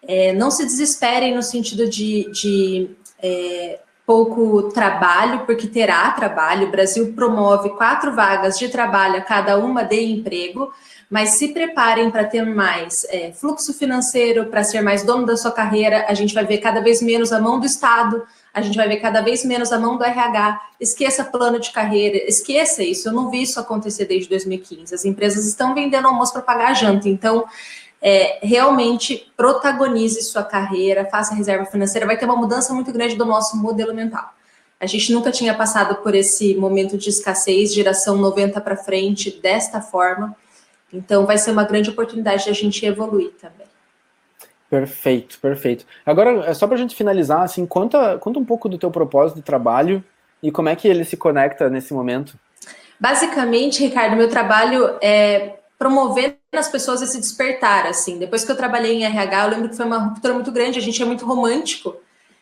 É, 0.08 0.34
não 0.34 0.52
se 0.52 0.66
desesperem 0.66 1.36
no 1.36 1.44
sentido 1.44 1.88
de, 1.89 2.30
de 2.32 2.89
é, 3.22 3.80
pouco 4.06 4.70
trabalho, 4.72 5.46
porque 5.46 5.68
terá 5.68 6.12
trabalho. 6.12 6.68
O 6.68 6.72
Brasil 6.72 7.13
promove 7.13 7.70
quatro 7.72 8.13
vagas 8.13 8.60
de 8.60 8.70
trabalho 8.70 9.24
cada 9.26 9.58
uma 9.58 9.84
de 9.84 10.02
emprego 10.02 10.72
mas 11.13 11.36
se 11.36 11.50
preparem 11.50 12.10
para 12.10 12.24
ter 12.24 12.44
mais 12.44 13.06
é, 13.08 13.32
fluxo 13.32 13.72
financeiro, 13.72 14.48
para 14.48 14.63
ser 14.63 14.82
mais 14.82 15.04
dono 15.04 15.28
da 15.28 15.38
sua 15.38 15.52
carreira. 15.52 16.08
A 16.10 16.16
gente 16.16 16.34
vai 16.34 16.44
ver 16.44 16.58
cada 16.58 16.82
vez 16.82 17.04
menos 17.04 17.32
a 17.32 17.39
mão 17.39 17.60
do 17.60 17.68
Estado, 17.68 18.24
a 18.52 18.63
gente 18.63 18.76
vai 18.76 18.88
ver 18.88 18.98
cada 18.98 19.22
vez 19.22 19.46
menos 19.46 19.72
a 19.72 19.78
mão 19.78 19.96
do 19.96 20.04
RH. 20.04 20.60
Esqueça 20.80 21.24
plano 21.24 21.60
de 21.60 21.72
carreira, 21.72 22.18
esqueça 22.28 22.82
isso. 22.82 23.10
Eu 23.10 23.13
não 23.13 23.30
vi 23.30 23.44
isso 23.44 23.60
acontecer 23.60 24.06
desde 24.06 24.28
2015. 24.28 24.96
As 24.96 25.06
empresas 25.06 25.46
estão 25.46 25.76
vendendo 25.76 26.08
almoço 26.08 26.34
para 26.34 26.42
pagar 26.42 26.72
a 26.72 26.74
janta, 26.74 27.08
então. 27.08 27.46
É, 28.06 28.39
realmente 28.46 29.32
protagonize 29.38 30.22
sua 30.24 30.44
carreira, 30.44 31.06
faça 31.06 31.34
reserva 31.34 31.66
financeira, 31.66 32.06
vai 32.06 32.18
ter 32.18 32.26
uma 32.26 32.36
mudança 32.36 32.74
muito 32.74 32.92
grande 32.92 33.16
do 33.16 33.26
nosso 33.26 33.56
modelo 33.56 33.94
mental. 33.94 34.34
A 34.78 34.86
gente 34.86 35.13
nunca 35.13 35.32
tinha 35.32 35.54
passado 35.54 35.96
por 36.04 36.13
esse 36.13 36.54
momento 36.56 36.98
de 36.98 37.08
escassez, 37.10 37.74
geração 37.74 38.18
90 38.18 38.60
para 38.60 38.76
frente, 38.76 39.39
desta 39.42 39.80
forma. 39.80 40.36
Então, 40.92 41.26
vai 41.26 41.38
ser 41.38 41.52
uma 41.52 41.63
grande 41.63 41.89
oportunidade 41.89 42.44
de 42.44 42.50
a 42.50 42.54
gente 42.54 42.86
evoluir 42.86 43.32
também. 43.39 43.66
Perfeito, 44.70 45.39
perfeito. 45.39 45.86
Agora, 46.06 46.46
é 46.46 46.54
só 46.54 46.68
para 46.68 46.76
a 46.76 46.80
gente 46.80 46.96
finalizar, 46.96 47.44
assim, 47.44 47.66
conta, 47.66 48.18
conta 48.18 48.39
um 48.39 48.44
pouco 48.44 48.68
do 48.68 48.78
teu 48.78 48.92
propósito 48.92 49.38
de 49.38 49.42
trabalho 49.42 50.04
e 50.42 50.52
como 50.52 50.68
é 50.68 50.76
que 50.76 50.88
ele 50.88 51.06
se 51.06 51.16
conecta 51.16 51.70
nesse 51.70 51.94
momento. 51.94 52.38
Basicamente, 53.00 53.84
Ricardo, 53.84 54.18
meu 54.18 54.30
trabalho 54.30 54.98
é 55.02 55.60
promover 55.78 56.38
nas 56.52 56.70
pessoas 56.70 57.02
esse 57.02 57.20
despertar, 57.20 57.86
assim. 57.86 58.18
Depois 58.18 58.44
que 58.44 58.52
eu 58.52 58.56
trabalhei 58.56 58.94
em 58.94 59.04
RH, 59.04 59.44
eu 59.44 59.50
lembro 59.50 59.70
que 59.70 59.76
foi 59.76 59.86
uma 59.86 59.98
ruptura 59.98 60.34
muito 60.34 60.52
grande, 60.52 60.80
a 60.80 60.82
gente 60.82 61.02
é 61.02 61.06
muito 61.06 61.26
romântico. 61.26 61.96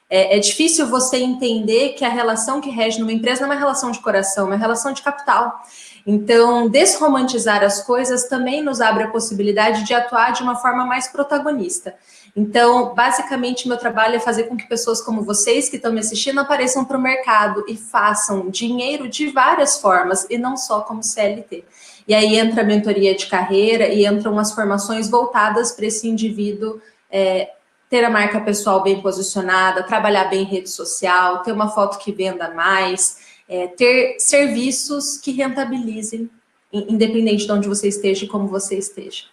É, 0.09 0.35
é 0.35 0.39
difícil 0.39 0.87
você 0.87 1.17
entender 1.17 1.93
que 1.93 2.03
a 2.03 2.09
relação 2.09 2.59
que 2.59 2.69
rege 2.69 2.99
numa 2.99 3.13
empresa 3.13 3.41
não 3.41 3.53
é 3.53 3.55
uma 3.55 3.59
relação 3.59 3.91
de 3.91 3.99
coração, 3.99 4.45
é 4.45 4.47
uma 4.49 4.57
relação 4.57 4.91
de 4.91 5.01
capital. 5.01 5.61
Então, 6.05 6.67
desromantizar 6.67 7.63
as 7.63 7.83
coisas 7.83 8.25
também 8.27 8.61
nos 8.61 8.81
abre 8.81 9.03
a 9.03 9.09
possibilidade 9.09 9.85
de 9.85 9.93
atuar 9.93 10.31
de 10.31 10.43
uma 10.43 10.55
forma 10.55 10.85
mais 10.85 11.07
protagonista. 11.07 11.95
Então, 12.35 12.93
basicamente, 12.95 13.67
meu 13.67 13.77
trabalho 13.77 14.15
é 14.15 14.19
fazer 14.19 14.43
com 14.43 14.57
que 14.57 14.67
pessoas 14.67 15.01
como 15.01 15.21
vocês 15.21 15.69
que 15.69 15.75
estão 15.75 15.91
me 15.91 15.99
assistindo 15.99 16.39
apareçam 16.39 16.83
para 16.83 16.97
o 16.97 17.01
mercado 17.01 17.63
e 17.67 17.75
façam 17.75 18.49
dinheiro 18.49 19.07
de 19.07 19.27
várias 19.29 19.79
formas 19.79 20.25
e 20.29 20.37
não 20.37 20.57
só 20.57 20.81
como 20.81 21.03
CLT. 21.03 21.63
E 22.11 22.13
aí 22.13 22.37
entra 22.37 22.61
a 22.61 22.65
mentoria 22.65 23.15
de 23.15 23.25
carreira 23.27 23.87
e 23.87 24.05
entram 24.05 24.37
as 24.37 24.51
formações 24.51 25.09
voltadas 25.09 25.71
para 25.71 25.85
esse 25.85 26.09
indivíduo 26.09 26.81
é, 27.09 27.51
ter 27.89 28.03
a 28.03 28.09
marca 28.09 28.41
pessoal 28.41 28.83
bem 28.83 29.01
posicionada, 29.01 29.81
trabalhar 29.81 30.25
bem 30.25 30.41
em 30.41 30.45
rede 30.45 30.69
social, 30.69 31.41
ter 31.41 31.53
uma 31.53 31.69
foto 31.69 31.97
que 31.99 32.11
venda 32.11 32.53
mais 32.53 33.19
é, 33.47 33.67
ter 33.67 34.17
serviços 34.19 35.15
que 35.19 35.31
rentabilizem, 35.31 36.29
independente 36.73 37.45
de 37.45 37.51
onde 37.53 37.69
você 37.69 37.87
esteja 37.87 38.25
e 38.25 38.27
como 38.27 38.45
você 38.45 38.77
esteja. 38.77 39.23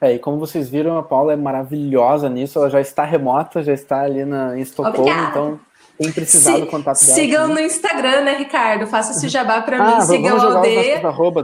É, 0.00 0.14
e 0.14 0.18
como 0.20 0.38
vocês 0.38 0.68
viram, 0.68 0.96
a 0.96 1.02
Paula 1.02 1.32
é 1.32 1.36
maravilhosa 1.36 2.28
nisso, 2.28 2.60
ela 2.60 2.70
já 2.70 2.80
está 2.80 3.02
remota, 3.02 3.60
já 3.60 3.72
está 3.72 4.02
ali 4.02 4.24
na, 4.24 4.56
em 4.56 4.60
Estocolmo, 4.60 5.00
Obrigada. 5.00 5.30
então 5.30 5.60
Quem 5.96 6.10
precisar 6.10 6.58
do 6.58 6.66
contato 6.66 7.00
dela. 7.00 7.14
Sigam 7.14 7.48
no 7.48 7.60
Instagram, 7.60 8.22
né, 8.22 8.36
Ricardo? 8.36 8.86
Faça 8.86 9.12
esse 9.12 9.28
jabá 9.28 9.62
para 9.62 9.80
ah, 9.80 9.96
mim. 10.00 10.06
Sigam 10.06 10.36
o 10.36 10.40
Aldeia. 10.40 10.96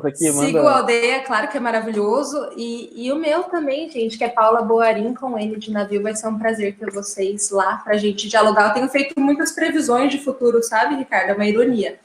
Aqui, 0.04 0.32
Siga 0.32 0.62
o 0.62 0.68
Aldeia, 0.68 1.20
claro 1.20 1.48
que 1.48 1.56
é 1.56 1.60
maravilhoso. 1.60 2.50
E, 2.56 3.06
e 3.06 3.12
o 3.12 3.16
meu 3.16 3.44
também, 3.44 3.88
gente, 3.88 4.18
que 4.18 4.24
é 4.24 4.28
Paula 4.28 4.62
Boarim 4.62 5.14
com 5.14 5.38
N 5.38 5.56
de 5.56 5.70
navio. 5.70 6.02
Vai 6.02 6.16
ser 6.16 6.26
um 6.26 6.36
prazer 6.36 6.76
ter 6.76 6.90
vocês 6.90 7.50
lá 7.50 7.76
para 7.76 7.94
a 7.94 7.96
gente 7.96 8.28
dialogar. 8.28 8.68
Eu 8.68 8.74
tenho 8.74 8.88
feito 8.88 9.20
muitas 9.20 9.52
previsões 9.52 10.10
de 10.10 10.18
futuro, 10.18 10.60
sabe, 10.64 10.96
Ricardo? 10.96 11.30
É 11.30 11.34
uma 11.34 11.46
ironia. 11.46 12.00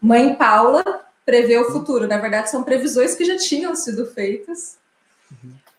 Mãe 0.00 0.36
Paula 0.36 0.84
prevê 1.26 1.58
o 1.58 1.72
futuro. 1.72 2.06
Na 2.06 2.18
verdade, 2.18 2.48
são 2.48 2.62
previsões 2.62 3.16
que 3.16 3.24
já 3.24 3.36
tinham 3.36 3.74
sido 3.74 4.06
feitas, 4.06 4.78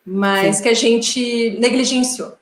mas 0.06 0.58
Sim. 0.58 0.64
que 0.64 0.70
a 0.70 0.74
gente 0.74 1.58
negligenciou. 1.60 2.34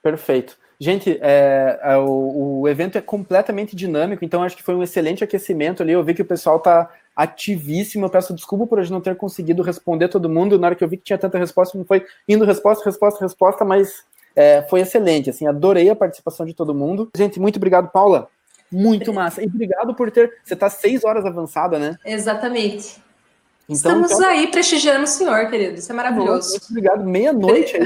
Perfeito. 0.00 0.56
Gente, 0.78 1.18
é, 1.22 1.78
é, 1.82 1.96
o, 1.96 2.60
o, 2.60 2.68
evento 2.68 2.98
é 2.98 3.00
completamente 3.00 3.76
dinâmico, 3.76 4.24
então 4.24 4.42
acho 4.42 4.56
que 4.56 4.62
foi 4.62 4.74
um 4.74 4.82
excelente 4.82 5.22
aquecimento 5.22 5.82
ali. 5.82 5.92
Eu 5.92 6.02
vi 6.02 6.14
que 6.14 6.22
o 6.22 6.26
pessoal 6.26 6.56
está 6.56 6.90
ativíssimo. 7.14 8.06
Eu 8.06 8.10
peço 8.10 8.34
desculpa 8.34 8.66
por 8.66 8.82
gente 8.82 8.92
não 8.92 9.00
ter 9.00 9.16
conseguido 9.16 9.62
responder 9.62 10.08
todo 10.08 10.28
mundo. 10.28 10.58
Na 10.58 10.68
hora 10.68 10.76
que 10.76 10.82
eu 10.82 10.88
vi 10.88 10.96
que 10.96 11.04
tinha 11.04 11.18
tanta 11.18 11.38
resposta, 11.38 11.78
não 11.78 11.84
foi 11.84 12.04
indo 12.28 12.44
resposta, 12.44 12.84
resposta, 12.84 13.24
resposta, 13.24 13.64
mas 13.64 14.04
é, 14.34 14.62
foi 14.62 14.80
excelente. 14.80 15.30
Assim, 15.30 15.46
adorei 15.46 15.88
a 15.88 15.96
participação 15.96 16.44
de 16.44 16.54
todo 16.54 16.74
mundo. 16.74 17.08
Gente, 17.16 17.38
muito 17.38 17.56
obrigado, 17.56 17.90
Paula. 17.90 18.28
Muito 18.70 19.12
massa. 19.12 19.42
E 19.42 19.46
obrigado 19.46 19.94
por 19.94 20.10
ter. 20.10 20.32
Você 20.42 20.54
está 20.54 20.68
seis 20.68 21.04
horas 21.04 21.24
avançada, 21.24 21.78
né? 21.78 21.96
Exatamente. 22.04 23.03
Então, 23.68 23.74
Estamos 23.76 24.12
então... 24.12 24.28
aí 24.28 24.46
prestigiando 24.48 25.04
o 25.04 25.06
senhor, 25.06 25.48
querido. 25.48 25.78
Isso 25.78 25.90
é 25.90 25.94
maravilhoso. 25.94 26.50
Muito 26.50 26.66
obrigado. 26.68 27.02
Meia-noite. 27.04 27.78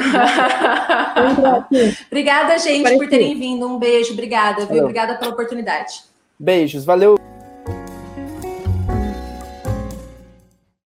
Obrigada, 2.10 2.58
gente, 2.58 2.96
por 2.96 3.08
terem 3.08 3.38
vindo. 3.38 3.66
Um 3.66 3.78
beijo. 3.78 4.12
Obrigada, 4.12 4.66
viu? 4.66 4.80
Obrigada 4.82 5.14
pela 5.14 5.30
oportunidade. 5.30 6.02
Beijos. 6.38 6.84
Valeu. 6.84 7.16